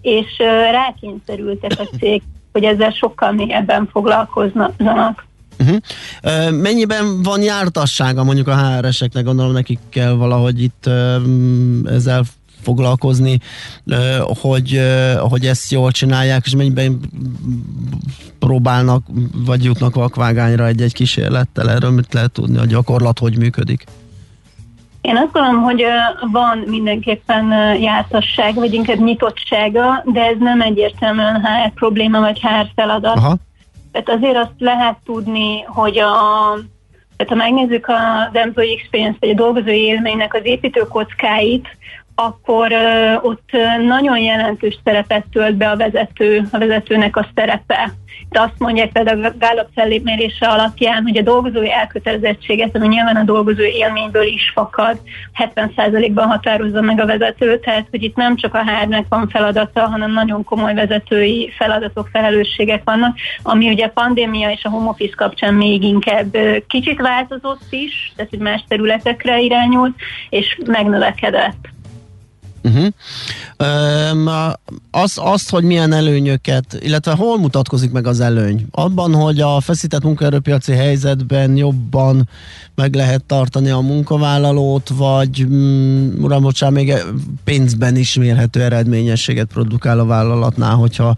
[0.00, 0.38] és
[0.70, 5.25] rákényszerültek a cég, hogy ezzel sokkal mélyebben foglalkoznak.
[5.58, 6.60] Uh-huh.
[6.60, 10.86] Mennyiben van jártassága mondjuk a HR-eseknek, gondolom nekik kell valahogy itt
[11.84, 12.24] ezzel
[12.62, 13.38] foglalkozni,
[14.40, 14.80] hogy,
[15.18, 17.00] hogy ezt jól csinálják, és mennyiben
[18.38, 19.04] próbálnak,
[19.46, 23.84] vagy jutnak vakvágányra egy-egy kísérlettel, erről mit lehet tudni, a gyakorlat hogy működik?
[25.00, 25.82] Én azt gondolom, hogy
[26.32, 33.16] van mindenképpen jártasság, vagy inkább nyitottsága, de ez nem egyértelműen HR probléma, vagy HR feladat.
[33.16, 33.36] Aha.
[33.96, 36.12] Tehát azért azt lehet tudni, hogy a,
[37.16, 41.68] tehát ha megnézzük az employee experience, vagy a dolgozói élménynek az építőkockáit,
[42.18, 43.50] akkor uh, ott
[43.86, 47.92] nagyon jelentős szerepet tölt be a vezető, a vezetőnek a szerepe.
[48.28, 53.22] De azt mondják például a Gallup felmérése alapján, hogy a dolgozói elkötelezettséget, ami nyilván a
[53.22, 55.00] dolgozó élményből is fakad,
[55.54, 60.12] 70%-ban határozza meg a vezető, tehát hogy itt nem csak a hr van feladata, hanem
[60.12, 65.54] nagyon komoly vezetői feladatok, felelősségek vannak, ami ugye a pandémia és a home office kapcsán
[65.54, 69.94] még inkább kicsit változott is, tehát hogy más területekre irányult,
[70.28, 71.74] és megnövekedett.
[72.66, 74.12] Uh-huh.
[74.12, 74.28] Um,
[74.90, 78.66] az, azt, hogy milyen előnyöket, illetve hol mutatkozik meg az előny?
[78.70, 82.28] Abban, hogy a feszített munkaerőpiaci helyzetben jobban
[82.74, 86.92] meg lehet tartani a munkavállalót, vagy um, uram, bocsán, még
[87.44, 91.16] pénzben is mérhető eredményességet produkál a vállalatnál, hogyha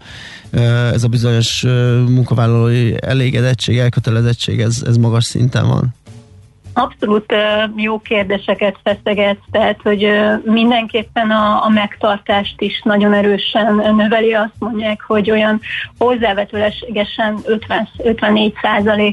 [0.93, 1.61] ez a bizonyos
[2.07, 5.93] munkavállalói elégedettség, elkötelezettség, ez, ez magas szinten van?
[6.79, 7.33] Abszolút
[7.75, 10.11] jó kérdéseket feszeget, tehát hogy
[10.43, 14.33] mindenképpen a, a megtartást is nagyon erősen növeli.
[14.33, 15.59] Azt mondják, hogy olyan
[15.97, 18.53] hozzávetőlegesen 50, 54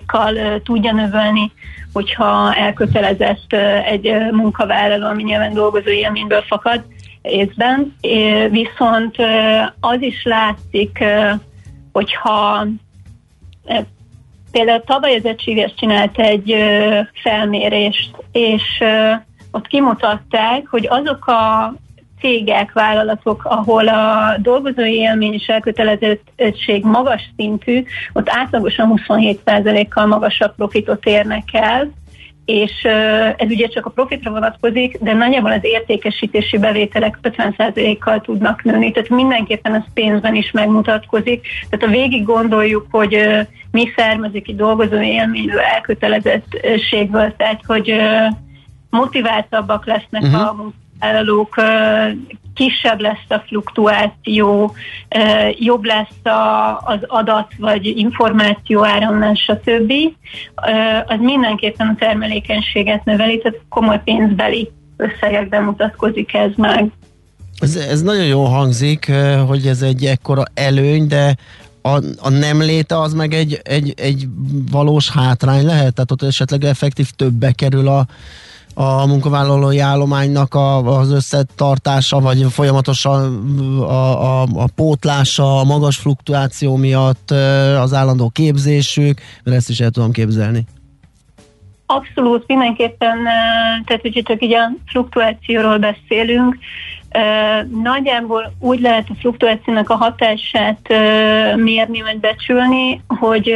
[0.06, 1.52] kal tudja növelni,
[1.92, 3.52] hogyha elkötelezett
[3.84, 6.84] egy munkavállaló, ami nyilván dolgozó élményből fakad
[7.22, 7.96] részben.
[8.50, 9.16] Viszont
[9.80, 11.04] az is látszik,
[11.92, 12.66] hogyha
[14.56, 19.12] Például tavaly az egységes csinált egy ö, felmérést, és ö,
[19.50, 21.74] ott kimutatták, hogy azok a
[22.20, 31.06] cégek, vállalatok, ahol a dolgozói élmény és elkötelezettség magas szintű, ott átlagosan 27%-kal magasabb profitot
[31.06, 31.90] érnek el,
[32.46, 32.82] és
[33.36, 39.08] ez ugye csak a profitra vonatkozik, de nagyjából az értékesítési bevételek 50%-kal tudnak nőni, tehát
[39.08, 41.46] mindenképpen ez pénzben is megmutatkozik.
[41.70, 43.18] Tehát ha végig gondoljuk, hogy
[43.70, 47.94] mi származik egy dolgozó élményből, elkötelezettségből, tehát hogy
[48.90, 50.40] motiváltabbak lesznek uh-huh.
[50.40, 51.54] a munkavállalók,
[52.54, 54.74] kisebb lesz a fluktuáció,
[55.58, 59.92] jobb lesz a, az adat vagy információ áramlás, stb.
[61.06, 66.90] Az mindenképpen a termelékenységet növeli, tehát komoly pénzbeli összegekben mutatkozik ez meg.
[67.58, 69.12] Ez, ez nagyon jó hangzik,
[69.46, 71.36] hogy ez egy ekkora előny, de
[71.82, 74.26] a, a nem léte az meg egy, egy, egy
[74.70, 75.94] valós hátrány lehet?
[75.94, 78.06] Tehát ott esetleg effektív többe kerül a,
[78.78, 83.48] a munkavállalói állománynak a, az összetartása, vagy folyamatosan
[83.80, 87.30] a, a, a pótlása, a magas fluktuáció miatt,
[87.80, 90.64] az állandó képzésük, mert ezt is el tudom képzelni.
[91.86, 93.16] Abszolút, mindenképpen,
[93.84, 96.56] tehát hogyha csak így a fluktuációról beszélünk,
[97.82, 100.88] Nagyjából úgy lehet a fluktuációnak a hatását
[101.56, 103.54] mérni vagy becsülni, hogy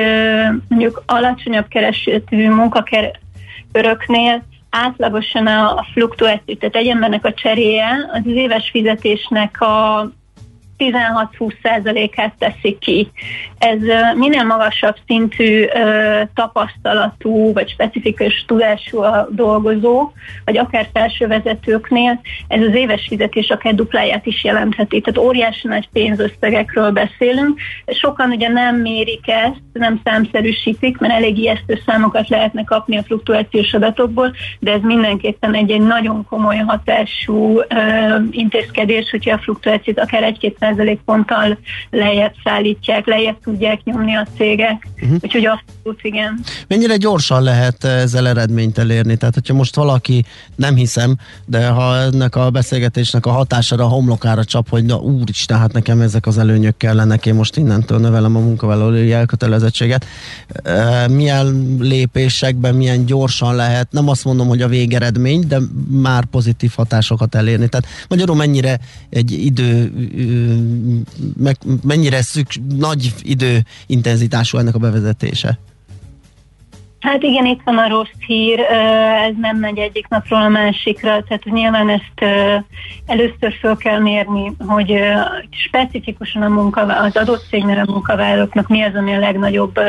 [0.69, 8.71] mondjuk alacsonyabb keresőtű munkaköröknél átlagosan a, a fluktuáció, tehát egy embernek a cseréje az éves
[8.71, 10.11] fizetésnek a
[10.81, 13.11] 16-20%-át teszik ki.
[13.59, 13.79] Ez
[14.17, 15.67] minél magasabb szintű
[16.35, 20.13] tapasztalatú vagy specifikus tudású a dolgozó,
[20.45, 25.01] vagy akár felső vezetőknél, ez az éves fizetés akár dupláját is jelentheti.
[25.01, 27.59] Tehát óriási nagy pénzösszegekről beszélünk.
[27.87, 33.75] Sokan ugye nem mérik ezt, nem számszerűsítik, mert elég ijesztő számokat lehetne kapni a fluktuációs
[33.75, 37.61] adatokból, de ez mindenképpen egy, egy nagyon komoly hatású
[38.31, 40.57] intézkedés, hogyha a fluktuációt akár egy-két
[41.05, 41.59] ponttal
[41.91, 44.89] lejjebb szállítják, lejjebb tudják nyomni a cégek.
[45.03, 45.19] Uh-huh.
[45.23, 46.41] Úgyhogy abszolút igen.
[46.69, 49.17] Mennyire gyorsan lehet ezzel eredményt elérni?
[49.17, 50.25] Tehát, hogyha most valaki,
[50.57, 55.59] nem hiszem, de ha ennek a beszélgetésnek a hatására a homlokára csap, hogy na úristen,
[55.59, 60.07] hát nekem ezek az előnyök kellenek, én most innentől növelem a munkavállalói elkötelezettséget.
[61.09, 67.35] Milyen lépésekben, milyen gyorsan lehet, nem azt mondom, hogy a végeredmény, de már pozitív hatásokat
[67.35, 67.69] elérni.
[67.69, 68.81] Tehát magyarul mennyire
[69.11, 69.93] egy idő
[71.37, 75.59] meg, mennyire szüks, nagy időintenzitású ennek a bevezetése?
[77.01, 78.61] Hát igen, itt van a rossz hír,
[79.29, 82.33] ez nem megy egyik napról a másikra, tehát nyilván ezt
[83.07, 85.01] először föl kell mérni, hogy
[85.51, 89.81] specifikusan a munka, az adott cégnél a munkavállalóknak mi az, ami a legnagyobb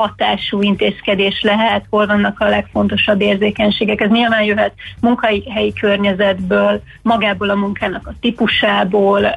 [0.00, 4.00] hatású intézkedés lehet, hol vannak a legfontosabb érzékenységek.
[4.00, 9.34] Ez nyilván jöhet munkahelyi környezetből, magából a munkának a típusából,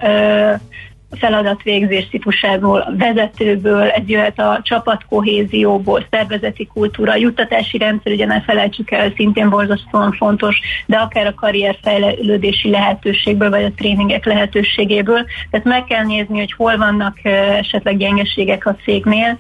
[1.20, 8.92] feladatvégzés típusából, a vezetőből, ez jöhet a csapatkohézióból, szervezeti kultúra, juttatási rendszer, ugye ne felejtsük
[8.92, 15.26] el, szintén borzasztóan fontos, de akár a karrierfejlődési lehetőségből, vagy a tréningek lehetőségéből.
[15.52, 17.18] Tehát meg kell nézni, hogy hol vannak
[17.60, 19.38] esetleg gyengeségek a cégnél,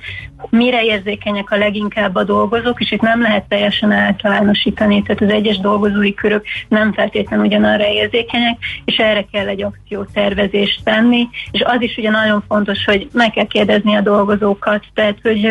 [0.49, 5.59] mire érzékenyek a leginkább a dolgozók, és itt nem lehet teljesen általánosítani, tehát az egyes
[5.59, 11.97] dolgozói körök nem feltétlenül ugyanarra érzékenyek, és erre kell egy akciótervezést tenni, és az is
[11.97, 15.47] ugye nagyon fontos, hogy meg kell kérdezni a dolgozókat, tehát hogy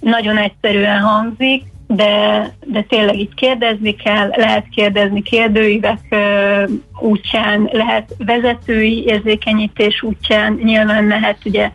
[0.00, 6.16] nagyon egyszerűen hangzik, de, de tényleg itt kérdezni kell, lehet kérdezni kérdőívek
[7.00, 11.70] útján, lehet vezetői érzékenyítés útján, nyilván lehet ugye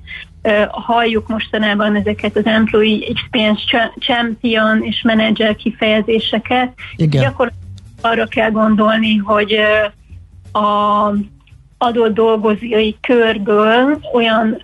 [0.69, 6.73] halljuk mostanában ezeket az Employee Experience Champion és Manager kifejezéseket.
[6.95, 7.21] Igen.
[7.21, 7.65] Gyakorlatilag
[8.01, 9.59] arra kell gondolni, hogy
[10.51, 11.11] a
[11.77, 14.61] adott dolgozói körből olyan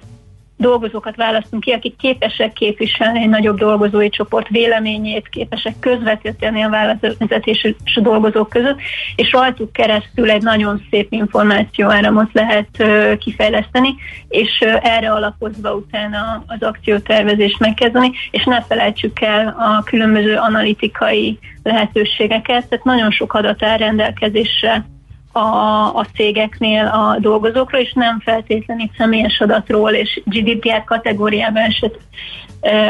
[0.63, 7.63] dolgozókat választunk ki, akik képesek képviselni egy nagyobb dolgozói csoport véleményét, képesek közvetíteni a vállalatvezetés
[7.63, 8.79] és a dolgozók között,
[9.15, 12.83] és rajtuk keresztül egy nagyon szép információáramot lehet
[13.19, 13.95] kifejleszteni,
[14.27, 22.67] és erre alapozva utána az akciótervezést megkezdeni, és ne felejtsük el a különböző analitikai lehetőségeket,
[22.67, 24.85] tehát nagyon sok adat áll rendelkezésre
[25.33, 31.99] a, a cégeknél a dolgozókról, és nem feltétlenül személyes adatról és GDPR kategóriában eset,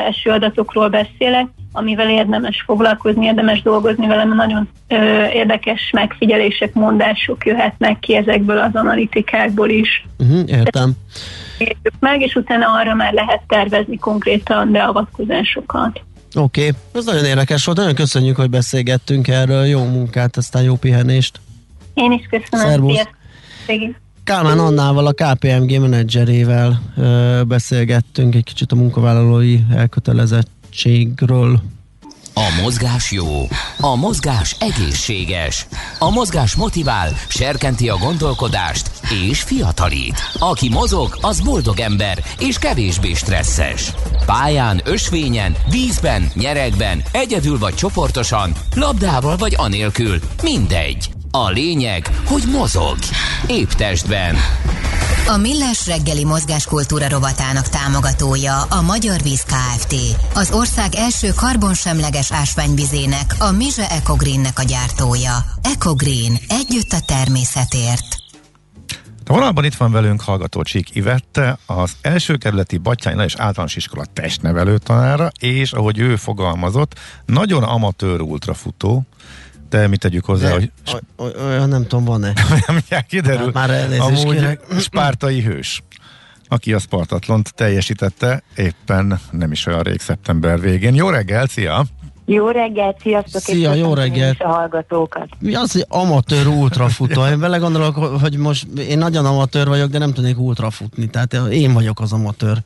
[0.07, 7.45] eső adatokról beszélek, amivel érdemes foglalkozni, érdemes dolgozni vele, mert nagyon ö, érdekes megfigyelések, mondások
[7.45, 10.05] jöhetnek ki ezekből az analitikákból is.
[10.19, 10.91] Uh-huh, értem.
[11.57, 16.01] Értjük meg, és utána arra már lehet tervezni konkrétan beavatkozásokat.
[16.35, 16.81] Oké, okay.
[16.93, 21.39] ez nagyon érdekes volt, nagyon köszönjük, hogy beszélgettünk erről, jó munkát, aztán jó pihenést.
[21.93, 22.67] Én is köszönöm.
[22.67, 23.07] Szervusz.
[24.23, 31.61] Kálmán Annával, a KPMG menedzserével ö, beszélgettünk egy kicsit a munkavállalói elkötelezettségről.
[32.35, 33.47] A mozgás jó,
[33.79, 35.67] a mozgás egészséges,
[35.99, 38.91] a mozgás motivál, serkenti a gondolkodást
[39.29, 40.15] és fiatalít.
[40.39, 43.93] Aki mozog, az boldog ember és kevésbé stresszes.
[44.25, 51.09] Pályán, ösvényen, vízben, nyeregben, egyedül vagy csoportosan, labdával vagy anélkül, mindegy.
[51.35, 52.97] A lényeg, hogy mozog.
[53.47, 54.35] Épp testben.
[55.27, 59.95] A Millás reggeli mozgáskultúra rovatának támogatója a Magyar Víz Kft.
[60.33, 65.31] Az ország első karbonsemleges ásványvizének, a Mize Ecogreennek a gyártója.
[65.61, 66.37] Ecogreen.
[66.47, 68.15] Együtt a természetért.
[69.25, 74.05] A vonalban itt van velünk hallgató Csík Ivette, az első kerületi Batyányna és általános iskola
[74.13, 79.05] testnevelő tanára, és ahogy ő fogalmazott, nagyon amatőr ultrafutó,
[79.73, 80.71] te mit tegyük hozzá, De, hogy...
[81.37, 82.33] Olyan nem tudom, van-e?
[82.67, 83.51] Mindjárt kiderül.
[83.53, 84.61] Hát már Amúgy kérek.
[84.79, 85.83] spártai hős
[86.47, 90.95] aki a Spartatlont teljesítette éppen nem is olyan rég szeptember végén.
[90.95, 91.83] Jó reggel, szia!
[92.25, 93.41] Jó reggelt, sziasztok!
[93.41, 94.41] Szia, jó reggelt!
[94.41, 95.27] a hallgatókat.
[95.39, 97.25] Mi az, hogy amatőr ultrafutó?
[97.25, 101.73] Én vele gondolok, hogy most én nagyon amatőr vagyok, de nem tudnék ultrafutni, tehát én
[101.73, 102.57] vagyok az amatőr.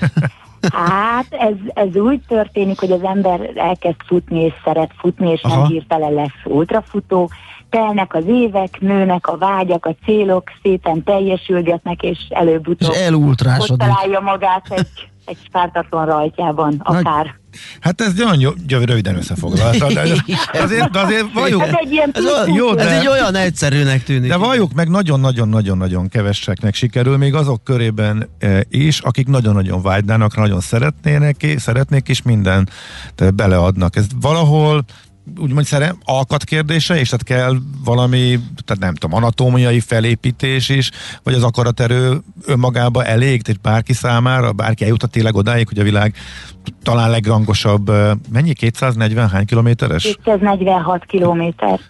[0.72, 5.56] Hát ez, ez úgy történik, hogy az ember elkezd futni és szeret futni, és Aha.
[5.56, 7.30] nem hirtelen lesz ultrafutó.
[7.70, 14.66] Telnek az évek, nőnek a vágyak, a célok, szépen teljesülgetnek, és előbb-utóbb és találja magát
[14.70, 17.34] egy, egy spártatlan rajtjában, akár.
[17.80, 19.86] Hát ez nagyon jó, jó röviden összefoglalta.
[20.52, 23.34] De azért, de azért valljuk, ez egy, ilyen ez, olyan, jó, de, ez egy olyan
[23.34, 24.30] egyszerűnek tűnik.
[24.30, 30.60] De valljuk meg nagyon-nagyon-nagyon-nagyon keveseknek sikerül, még azok körében e, is, akik nagyon-nagyon vágynának, nagyon
[30.60, 32.68] szeretnének, szeretnék, és minden
[33.34, 33.96] beleadnak.
[33.96, 34.84] Ez valahol
[35.38, 40.90] úgymond szerem, alkat kérdése, és tehát kell valami, tehát nem tudom, anatómiai felépítés is,
[41.22, 46.14] vagy az akaraterő önmagába elég, tehát bárki számára, bárki eljutott tényleg odáig, hogy a világ
[46.82, 47.90] talán legrangosabb,
[48.32, 50.02] mennyi, 240 hány kilométeres?
[50.02, 51.80] 246 kilométer.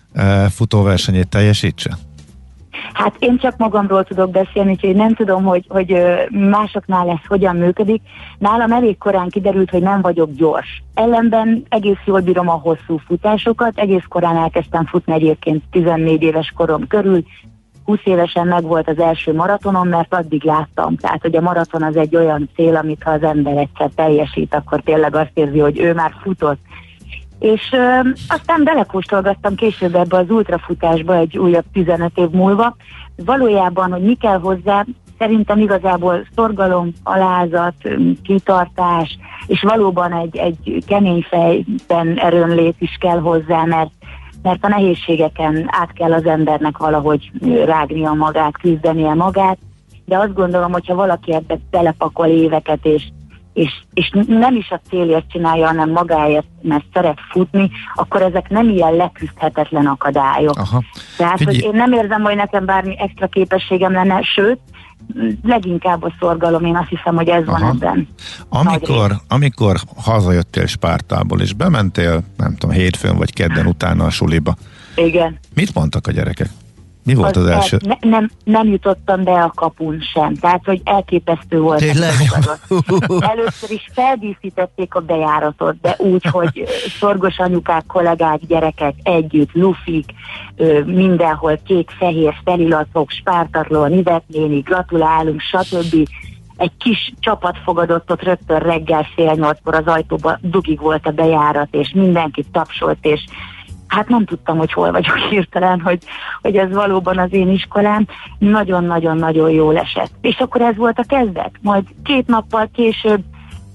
[0.50, 1.98] Futóversenyét teljesítse?
[2.92, 8.02] Hát én csak magamról tudok beszélni, úgyhogy nem tudom, hogy, hogy másoknál ez hogyan működik.
[8.38, 10.82] Nálam elég korán kiderült, hogy nem vagyok gyors.
[10.94, 16.86] Ellenben egész jól bírom a hosszú futásokat, egész korán elkezdtem futni egyébként 14 éves korom
[16.86, 17.24] körül,
[17.88, 20.96] 20 évesen megvolt az első maratonom, mert addig láttam.
[20.96, 24.80] Tehát, hogy a maraton az egy olyan cél, amit ha az ember egyszer teljesít, akkor
[24.80, 26.58] tényleg azt érzi, hogy ő már futott.
[27.38, 32.76] És ö, aztán belekóstolgattam később ebbe az ultrafutásba egy újabb 15 év múlva.
[33.16, 34.84] Valójában, hogy mi kell hozzá,
[35.18, 37.74] szerintem igazából szorgalom, alázat,
[38.22, 43.90] kitartás, és valóban egy, egy kemény fejben erőnlét is kell hozzá, mert
[44.42, 47.30] mert a nehézségeken át kell az embernek valahogy
[47.64, 49.58] rágnia magát, küzdenie magát,
[50.04, 53.08] de azt gondolom, hogyha valaki ebbe belepakol éveket, és
[53.58, 58.68] és, és nem is a célért csinálja, hanem magáért, mert szeret futni, akkor ezek nem
[58.68, 60.58] ilyen leküzdhetetlen akadályok.
[60.58, 60.82] Aha.
[61.16, 64.58] Tehát, hogy én nem érzem, hogy nekem bármi extra képességem lenne, sőt,
[65.42, 67.58] leginkább a szorgalom, én azt hiszem, hogy ez Aha.
[67.58, 68.08] van ebben.
[68.48, 74.56] Amikor, amikor hazajöttél Spártából, és bementél, nem tudom, hétfőn vagy kedden utána a suliba,
[74.94, 75.38] Igen.
[75.54, 76.48] mit mondtak a gyerekek?
[77.08, 77.78] Mi volt az, az első?
[77.86, 81.78] Ne, nem, nem jutottam be a kapun sem, tehát hogy elképesztő volt.
[81.78, 82.10] Tényleg?
[83.18, 86.64] Először is feldíszítették a bejáratot, de úgy, hogy
[86.98, 90.10] szorgos anyukák, kollégák, gyerekek együtt, lufik,
[90.84, 96.08] mindenhol kék-fehér feliratok, spártatló, nivetnéni, gratulálunk, stb
[96.56, 101.68] egy kis csapat fogadott ott rögtön reggel fél nyolckor az ajtóba dugig volt a bejárat,
[101.70, 103.24] és mindenki tapsolt, és
[103.88, 105.98] hát nem tudtam, hogy hol vagyok hirtelen, hogy,
[106.42, 108.06] hogy ez valóban az én iskolám.
[108.38, 110.10] Nagyon-nagyon-nagyon jól esett.
[110.20, 111.50] És akkor ez volt a kezdet.
[111.60, 113.22] Majd két nappal később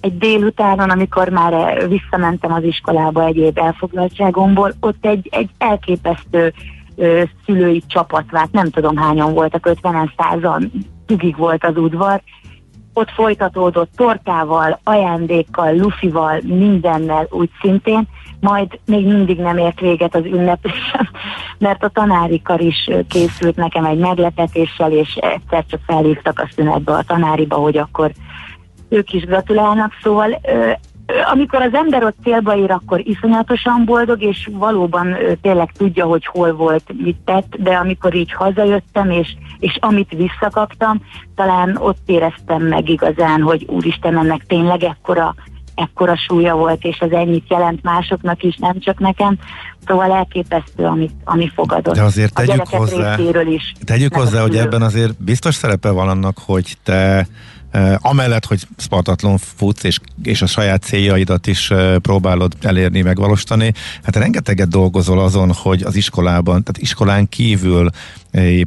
[0.02, 6.54] egy délutánon, amikor már visszamentem az iskolába egyéb elfoglaltságomból, ott egy, egy elképesztő
[6.96, 10.72] ö, szülői csapat vált, nem tudom hányan voltak, 50 százan,
[11.06, 12.22] tugig volt az udvar,
[12.94, 18.08] ott folytatódott tortával, ajándékkal, lufival, mindennel úgy szintén,
[18.44, 21.10] majd még mindig nem ért véget az ünnepésem,
[21.66, 27.04] mert a tanárikar is készült nekem egy meglepetéssel, és egyszer csak felhívtak a szünetbe a
[27.04, 28.12] tanáriba, hogy akkor
[28.90, 30.42] ők is gratulálnak, szóval
[31.32, 36.54] amikor az ember ott célba ér, akkor iszonyatosan boldog, és valóban tényleg tudja, hogy hol
[36.54, 41.02] volt, mit tett, de amikor így hazajöttem, és, és amit visszakaptam,
[41.36, 45.36] talán ott éreztem meg igazán, hogy úristen, ennek tényleg ekkora
[45.76, 49.38] ekkora súlya volt, és ez ennyit jelent másoknak is, nem csak nekem.
[49.88, 51.96] Szóval elképesztő, amit, ami fogadott.
[51.96, 53.18] De azért tegyük hozzá,
[53.48, 57.28] is, tegyük hozzá hogy ebben azért biztos szerepe van annak, hogy te
[57.98, 61.72] amellett, hogy Spartatlon futsz, és, és a saját céljaidat is
[62.02, 67.90] próbálod elérni, megvalósítani, hát rengeteget dolgozol azon, hogy az iskolában, tehát iskolán kívül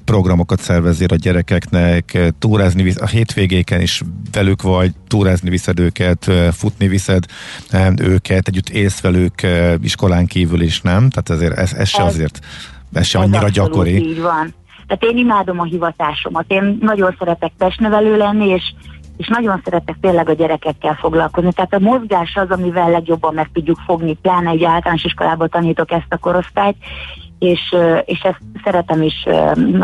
[0.05, 4.03] programokat szervezél a gyerekeknek, túrázni, a hétvégéken is
[4.33, 7.25] velük vagy, túrázni viszed őket, futni viszed
[7.97, 9.35] őket, együtt élsz velük
[9.83, 11.11] iskolán kívül is, nem?
[11.11, 12.41] Tehát ezért ez, ez se ez, azért,
[12.93, 14.09] ez se annyira gyakori.
[14.09, 14.55] Így van.
[14.87, 16.45] Tehát én imádom a hivatásomat.
[16.49, 18.63] Én nagyon szeretek testnevelő lenni, és
[19.17, 21.53] és nagyon szeretek tényleg a gyerekekkel foglalkozni.
[21.53, 26.07] Tehát a mozgás az, amivel legjobban meg tudjuk fogni, pláne egy általános iskolában tanítok ezt
[26.09, 26.77] a korosztályt,
[27.39, 29.27] és, és ezt szeretem is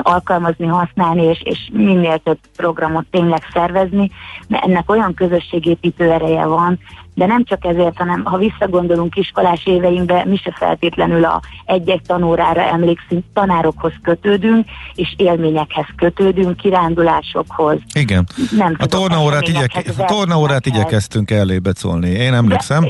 [0.02, 4.10] alkalmazni, használni, és, és minél több programot tényleg szervezni,
[4.48, 6.78] mert ennek olyan közösségépítő ereje van,
[7.14, 12.62] de nem csak ezért, hanem ha visszagondolunk iskolás éveinkbe, mi se feltétlenül a egy-egy tanórára
[12.62, 17.78] emlékszünk, tanárokhoz kötődünk, és élményekhez kötődünk, kirándulásokhoz.
[17.94, 18.26] Igen.
[18.50, 22.08] Nem a tornaórát, igyek, a tornaórát igyekeztünk elébe szólni.
[22.08, 22.82] Én emlékszem,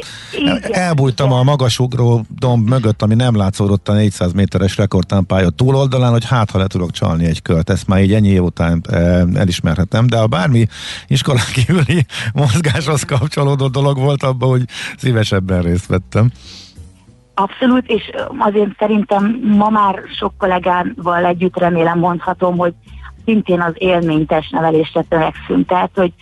[0.45, 1.39] de, elbújtam igen.
[1.39, 6.59] a magasugró domb mögött, ami nem látszódott a 400 méteres rekordtámpálya túloldalán, hogy hát ha
[6.59, 7.71] le tudok csalni egy kört.
[7.71, 10.67] Ezt már így ennyi év után eh, elismerhetem, de a bármi
[11.07, 14.63] iskolán kívüli mozgáshoz kapcsolódó dolog volt, volt abban, hogy
[14.97, 16.31] szívesebben részt vettem.
[17.35, 22.75] Abszolút, és azért szerintem ma már sok kollégával együtt remélem mondhatom, hogy
[23.25, 25.67] szintén az élménytes nevelésre törekszünk.
[25.67, 26.13] Tehát, hogy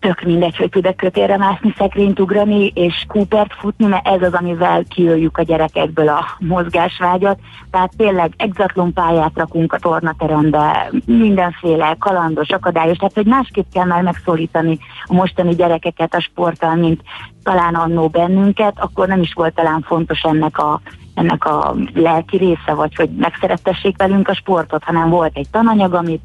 [0.00, 4.84] tök mindegy, hogy tud-e kötélre mászni, szekrényt ugrani, és Coopert futni, mert ez az, amivel
[4.88, 7.38] kiöljük a gyerekekből a mozgásvágyat.
[7.70, 14.02] Tehát tényleg exatlon pályát rakunk a tornaterembe, mindenféle kalandos, akadályos, tehát hogy másképp kell már
[14.02, 17.02] megszólítani a mostani gyerekeket a sporttal, mint
[17.42, 20.80] talán annó bennünket, akkor nem is volt talán fontos ennek a
[21.14, 26.22] ennek a lelki része, vagy hogy megszerettessék velünk a sportot, hanem volt egy tananyag, amit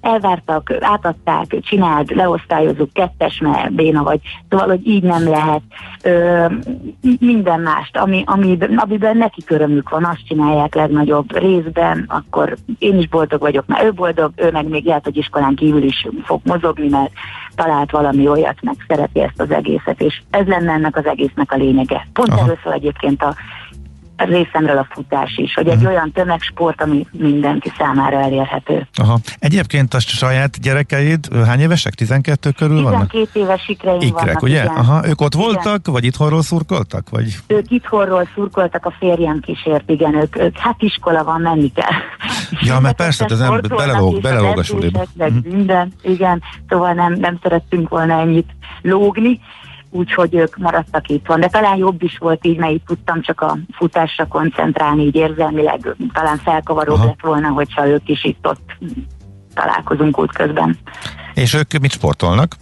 [0.00, 4.20] elvártak, átadták, csináld, leosztályozunk, kettes, mert béna vagy.
[4.48, 5.62] Szóval, hogy így nem lehet.
[6.02, 6.46] Ö,
[7.18, 13.08] minden mást, ami, ami, amiben neki körömük van, azt csinálják legnagyobb részben, akkor én is
[13.08, 16.88] boldog vagyok, mert ő boldog, ő meg még lehet, hogy iskolán kívül is fog mozogni,
[16.88, 17.12] mert
[17.54, 21.56] talált valami olyat, meg szereti ezt az egészet, és ez lenne ennek az egésznek a
[21.56, 22.06] lényege.
[22.12, 22.40] Pont Aha.
[22.40, 23.34] először egyébként a
[24.28, 25.90] részemről a futás is, hogy egy uh-huh.
[25.90, 28.86] olyan tömegsport, ami mindenki számára elérhető.
[28.94, 29.18] Aha.
[29.38, 31.94] Egyébként a saját gyerekeid hány évesek?
[31.94, 33.10] 12 körül 12 vannak?
[33.10, 34.62] 12 éves ikreim Ikrek, vannak, ugye?
[34.62, 34.76] Igen.
[34.76, 35.08] Aha.
[35.08, 35.92] Ők ott voltak, igen.
[35.92, 37.08] vagy itthonról szurkoltak?
[37.10, 37.36] Vagy?
[37.46, 41.98] Ők itthonról szurkoltak, a férjem kísért, igen, ők, ők hát iskola van, menni kell.
[42.60, 45.04] Ja, mert persze, ez nem belelóg, belelóg a suliba.
[45.42, 48.50] Minden, igen, szóval nem, nem szerettünk volna ennyit
[48.82, 49.40] lógni,
[49.90, 51.40] úgyhogy ők maradtak itt van.
[51.40, 55.96] De talán jobb is volt így, mert így tudtam csak a futásra koncentrálni, így érzelmileg
[56.12, 57.04] talán felkavaróbb Aha.
[57.04, 58.76] lett volna, hogyha ők is itt ott
[59.54, 60.78] találkozunk útközben.
[61.34, 62.56] És ők mit sportolnak?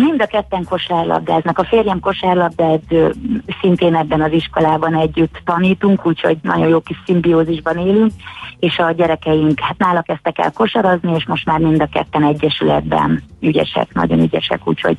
[0.00, 1.58] Mind a ketten kosárlabdáznak.
[1.58, 3.14] A férjem kosárlabdáző,
[3.60, 8.12] szintén ebben az iskolában együtt tanítunk, úgyhogy nagyon jó kis szimbiózisban élünk,
[8.58, 13.22] és a gyerekeink, hát nála kezdtek el kosarazni, és most már mind a ketten egyesületben
[13.40, 14.96] ügyesek, nagyon ügyesek, úgyhogy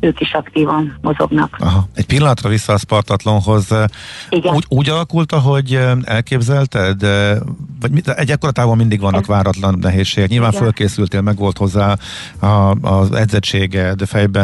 [0.00, 1.56] ők is aktívan mozognak.
[1.58, 1.84] Aha.
[1.94, 3.74] Egy pillanatra vissza a Spartatlonhoz.
[4.28, 4.54] Igen.
[4.54, 7.00] Úgy, úgy alakult, ahogy elképzelted?
[7.80, 9.26] Vagy egy ekkora távon mindig vannak Ez...
[9.26, 10.28] váratlan nehézségek.
[10.30, 10.62] Nyilván Igen.
[10.62, 11.96] fölkészültél, meg volt hozzá
[12.40, 14.39] a, az edzettséged, fejben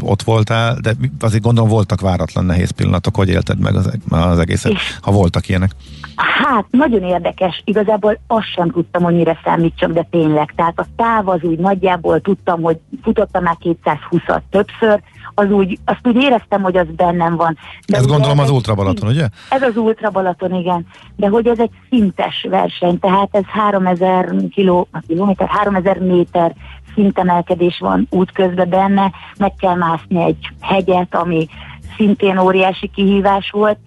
[0.00, 3.16] ott voltál, de azért gondolom voltak váratlan nehéz pillanatok.
[3.16, 4.98] Hogy élted meg az, az egészet, és...
[5.02, 5.70] ha voltak ilyenek?
[6.16, 7.62] Hát, nagyon érdekes.
[7.64, 10.52] Igazából azt sem tudtam, hogy mire számítsak, de tényleg.
[10.56, 15.02] Tehát a táv az úgy nagyjából tudtam, hogy futottam már 220-at többször,
[15.34, 17.58] az úgy, azt úgy éreztem, hogy az bennem van.
[17.86, 19.28] De ez gondolom az Ultra Balaton, ugye?
[19.48, 20.86] Ez az Ultra Balaton, igen.
[21.16, 26.54] De hogy ez egy szintes verseny, tehát ez 3000 kiló, kilométer, 3000 méter
[26.94, 31.48] szintemelkedés van útközben benne, meg kell mászni egy hegyet, ami
[31.96, 33.78] szintén óriási kihívás volt,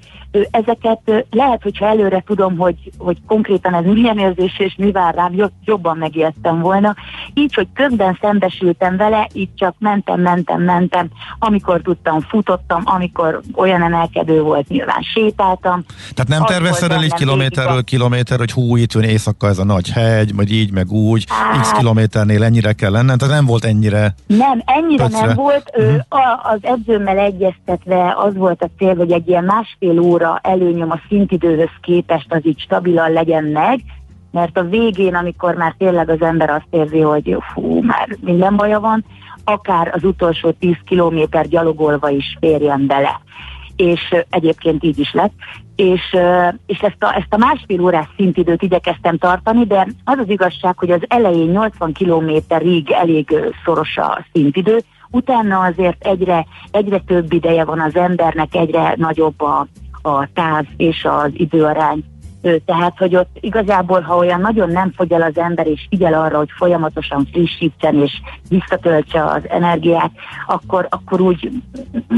[0.52, 5.34] ezeket lehet, hogyha előre tudom, hogy, hogy konkrétan ez milyen érzés és mi vár rám,
[5.64, 6.96] jobban megértem volna.
[7.34, 11.10] Így, hogy közben szembesültem vele, így csak mentem, mentem, mentem.
[11.40, 15.84] Amikor tudtam, futottam, amikor olyan emelkedő volt, nyilván sétáltam.
[16.14, 19.90] Tehát nem tervezted el egy kilométerről kilométer, hogy hú, itt jön éjszaka ez a nagy
[19.90, 24.16] hegy, vagy így, meg úgy, hát, x kilométernél ennyire kell lennem, tehát nem volt ennyire
[24.28, 25.26] Nem, ennyire pöcre.
[25.26, 25.72] nem volt.
[25.78, 26.02] Uh-huh.
[26.54, 31.00] Az edzőmmel egyeztetve az volt a cél, hogy egy ilyen másfél óra óra előnyom a
[31.08, 33.82] szintidőhöz képest az így stabilan legyen meg,
[34.32, 38.80] mert a végén, amikor már tényleg az ember azt érzi, hogy fú, már minden baja
[38.80, 39.06] van,
[39.44, 43.22] akár az utolsó 10 kilométer gyalogolva is férjen bele.
[43.76, 45.34] És egyébként így is lett.
[45.76, 46.16] És,
[46.66, 50.92] és ezt, a, ezt a másfél órás szintidőt igyekeztem tartani, de az az igazság, hogy
[50.92, 54.78] az elején 80 kilométerig elég szoros a szintidő,
[55.12, 59.68] utána azért egyre, egyre több ideje van az embernek, egyre nagyobb a,
[60.08, 62.04] a táv és az időarány.
[62.66, 66.38] Tehát, hogy ott igazából, ha olyan nagyon nem fogy el az ember, és figyel arra,
[66.38, 68.12] hogy folyamatosan frissítsen és
[68.50, 70.12] visszatöltse az energiát,
[70.48, 71.52] akkor, akkor úgy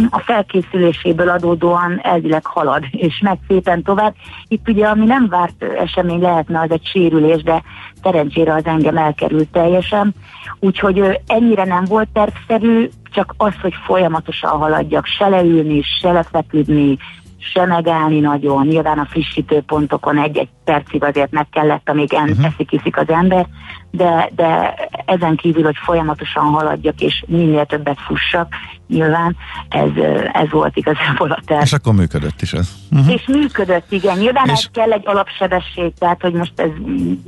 [0.10, 4.14] a felkészüléséből adódóan elvileg halad, és meg szépen tovább.
[4.48, 7.64] Itt ugye, ami nem várt esemény lehetne, az egy sérülés, de
[8.04, 10.14] szerencsére az engem elkerült teljesen.
[10.60, 16.98] Úgyhogy ennyire nem volt tervszerű, csak az, hogy folyamatosan haladjak, se leülni, se lefeküdni,
[17.40, 18.68] se megállni nagyon.
[18.68, 22.46] Nyilván a frissítő pontokon egy-egy percig azért meg kellett, amíg en, uh-huh.
[22.46, 23.48] eszik-iszik az ember,
[23.92, 24.74] de, de
[25.06, 28.54] ezen kívül, hogy folyamatosan haladjak, és minél többet fussak,
[28.88, 29.36] nyilván
[29.70, 29.90] ez,
[30.34, 31.62] ez volt igazából a terv.
[31.62, 32.70] És akkor működött is ez.
[32.92, 33.14] Uh-huh.
[33.14, 34.18] És működött, igen.
[34.18, 34.70] Nyilván és...
[34.74, 36.70] kell egy alapsebesség, tehát hogy most ez,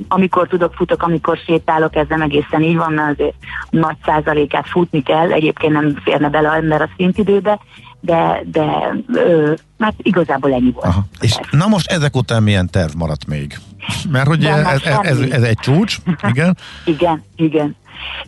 [0.08, 3.34] amikor tudok, futok, amikor sétálok, ez nem egészen így van, mert azért
[3.70, 7.60] nagy százalékát futni kell, egyébként nem férne bele ember a szintidőbe,
[8.04, 10.86] de, de ö, hát igazából ennyi volt.
[10.86, 11.04] Aha.
[11.20, 13.58] És na most ezek után milyen terv maradt még?
[14.10, 15.96] Mert hogy ez, ez, ez, ez egy csúcs,
[16.30, 16.56] igen?
[16.84, 17.76] igen, igen.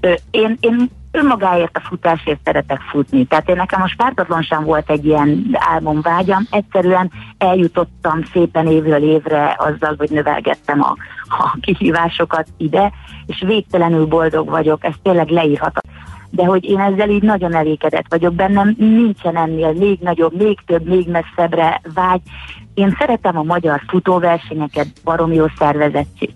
[0.00, 3.24] Ö, én, én önmagáért a futásért szeretek futni.
[3.24, 9.02] Tehát én nekem a spártatlan sem volt egy ilyen álmom vágyam, egyszerűen eljutottam szépen évről
[9.02, 10.96] évre azzal, hogy növelgettem a,
[11.28, 12.92] a kihívásokat ide,
[13.26, 15.93] és végtelenül boldog vagyok, ez tényleg leírhatatlan
[16.34, 20.86] de hogy én ezzel így nagyon elégedett vagyok bennem, nincsen ennél még nagyobb, még több,
[20.86, 22.20] még messzebbre vágy.
[22.74, 25.44] Én szeretem a magyar futóversenyeket, barom jó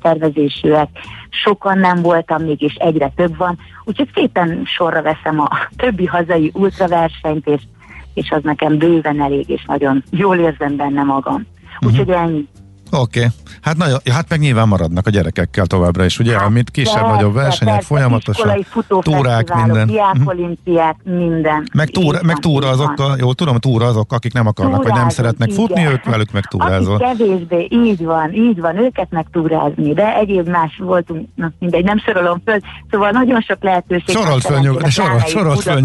[0.02, 0.88] szervezésűek,
[1.30, 5.48] sokan nem voltam, mégis egyre több van, úgyhogy szépen sorra veszem a
[5.82, 7.62] többi hazai ultraversenyt, és,
[8.14, 11.46] és az nekem bőven elég, és nagyon jól érzem benne magam.
[11.80, 12.22] Úgyhogy uh-huh.
[12.22, 12.48] ennyi.
[12.90, 13.30] Oké, okay.
[13.60, 17.74] hát, nagyon, hát meg nyilván maradnak a gyerekekkel továbbra is, ugye, hát, amit kisebb-nagyobb versenyek
[17.74, 18.66] persze, folyamatosan,
[19.00, 19.86] túrák, minden.
[19.86, 21.68] Diákolimpiák, minden.
[21.72, 25.08] Meg, túra, meg túra azokkal, jól tudom, túra azok, akik nem akarnak, Túrázunk, vagy nem
[25.08, 25.60] szeretnek igen.
[25.60, 26.96] futni, ők velük meg túrázol.
[26.96, 31.84] Akik kevésbé, így van, így van, őket meg túrázni, de egyéb más voltunk, na, mindegy,
[31.84, 32.58] nem sorolom föl,
[32.90, 34.16] szóval nagyon sok lehetőség.
[34.16, 35.80] Sorolt föl, nyugod, sorol, sorolt föl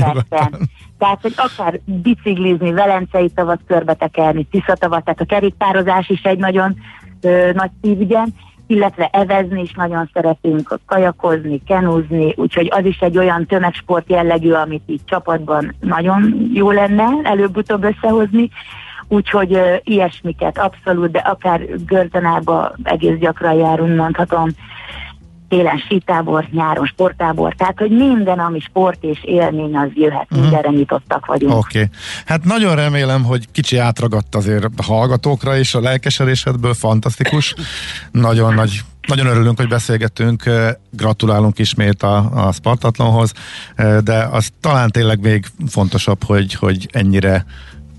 [0.97, 6.75] Tehát, hogy akár biciklizni, Velencei tavat körbetekerni, Tiszatavat, tehát a kerékpározás is egy nagyon
[7.21, 8.27] ö, nagy szívügyem,
[8.67, 14.83] illetve evezni is nagyon szeretünk, kajakozni, kenúzni, úgyhogy az is egy olyan tömegsport jellegű, amit
[14.85, 18.49] így csapatban nagyon jó lenne előbb-utóbb összehozni,
[19.07, 24.49] úgyhogy ö, ilyesmiket abszolút, de akár Görtönába egész gyakran járunk, mondhatom,
[25.53, 30.41] télen sítábor, nyáron sporttábor, tehát hogy minden, ami sport és élmény, az jöhet, uh-huh.
[30.41, 31.53] mindenre nyitottak vagyunk.
[31.53, 31.77] Oké.
[31.77, 31.89] Okay.
[32.25, 37.55] Hát nagyon remélem, hogy kicsi átragadt azért a hallgatókra is a lelkesedésedből, fantasztikus.
[38.11, 40.43] nagyon nagy nagyon örülünk, hogy beszélgetünk,
[40.91, 43.31] gratulálunk ismét a, a Spartatlonhoz,
[44.03, 47.45] de az talán tényleg még fontosabb, hogy, hogy ennyire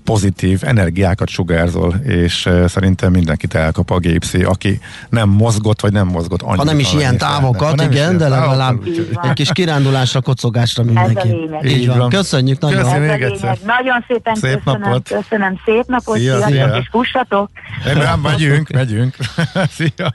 [0.05, 4.79] pozitív energiákat sugárzol, és szerintem mindenkit elkap a gépszi, aki
[5.09, 6.57] nem mozgott, vagy nem mozgott annyit.
[6.57, 8.83] Ha nem is ilyen távokat, igen, de legalább
[9.23, 11.35] egy kis kirándulásra, kocogásra mindenki.
[11.63, 12.09] Így van.
[12.09, 12.83] Köszönjük nagyon.
[12.83, 13.57] Köszönjük még egyszer.
[13.65, 15.07] Nagyon szépen szép köszönöm, napot.
[15.07, 16.77] köszönöm, szép napot, szia, sziasztok, szia.
[16.77, 17.49] és fussatok.
[17.93, 19.15] Nem, megyünk, megyünk.
[19.77, 20.13] Szia.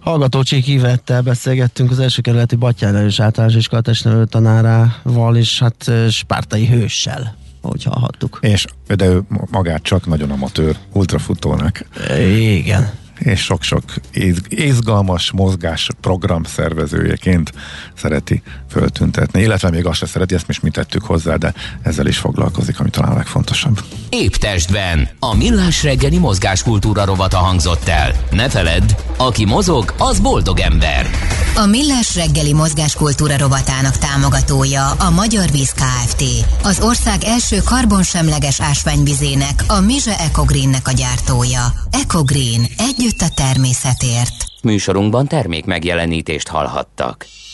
[0.00, 3.82] Hallgató Csík Ivettel beszélgettünk az első kerületi Batyára és általános iskola
[4.24, 8.38] tanárával, és hát Spártai hőssel ahogy hallhattuk.
[8.40, 11.84] És, de ő magát csak nagyon amatőr ultrafutónak.
[12.18, 13.82] Igen és sok-sok
[14.48, 17.52] izgalmas mozgás program szervezőjeként
[17.96, 22.18] szereti föltüntetni, illetve még azt se szereti, ezt most mi tettük hozzá, de ezzel is
[22.18, 23.80] foglalkozik, ami talán a legfontosabb.
[24.10, 28.12] Épp testben a millás reggeli mozgáskultúra rovata hangzott el.
[28.30, 31.06] Ne feledd, aki mozog, az boldog ember.
[31.54, 36.22] A millás reggeli mozgáskultúra rovatának támogatója a Magyar Víz Kft.
[36.62, 41.72] Az ország első karbonsemleges ásványvizének, a Mize Ecogreennek a gyártója.
[41.90, 42.66] Ecogreen.
[42.76, 44.44] Egy együtt a természetért.
[44.62, 47.26] Műsorunkban termék megjelenítést hallhattak.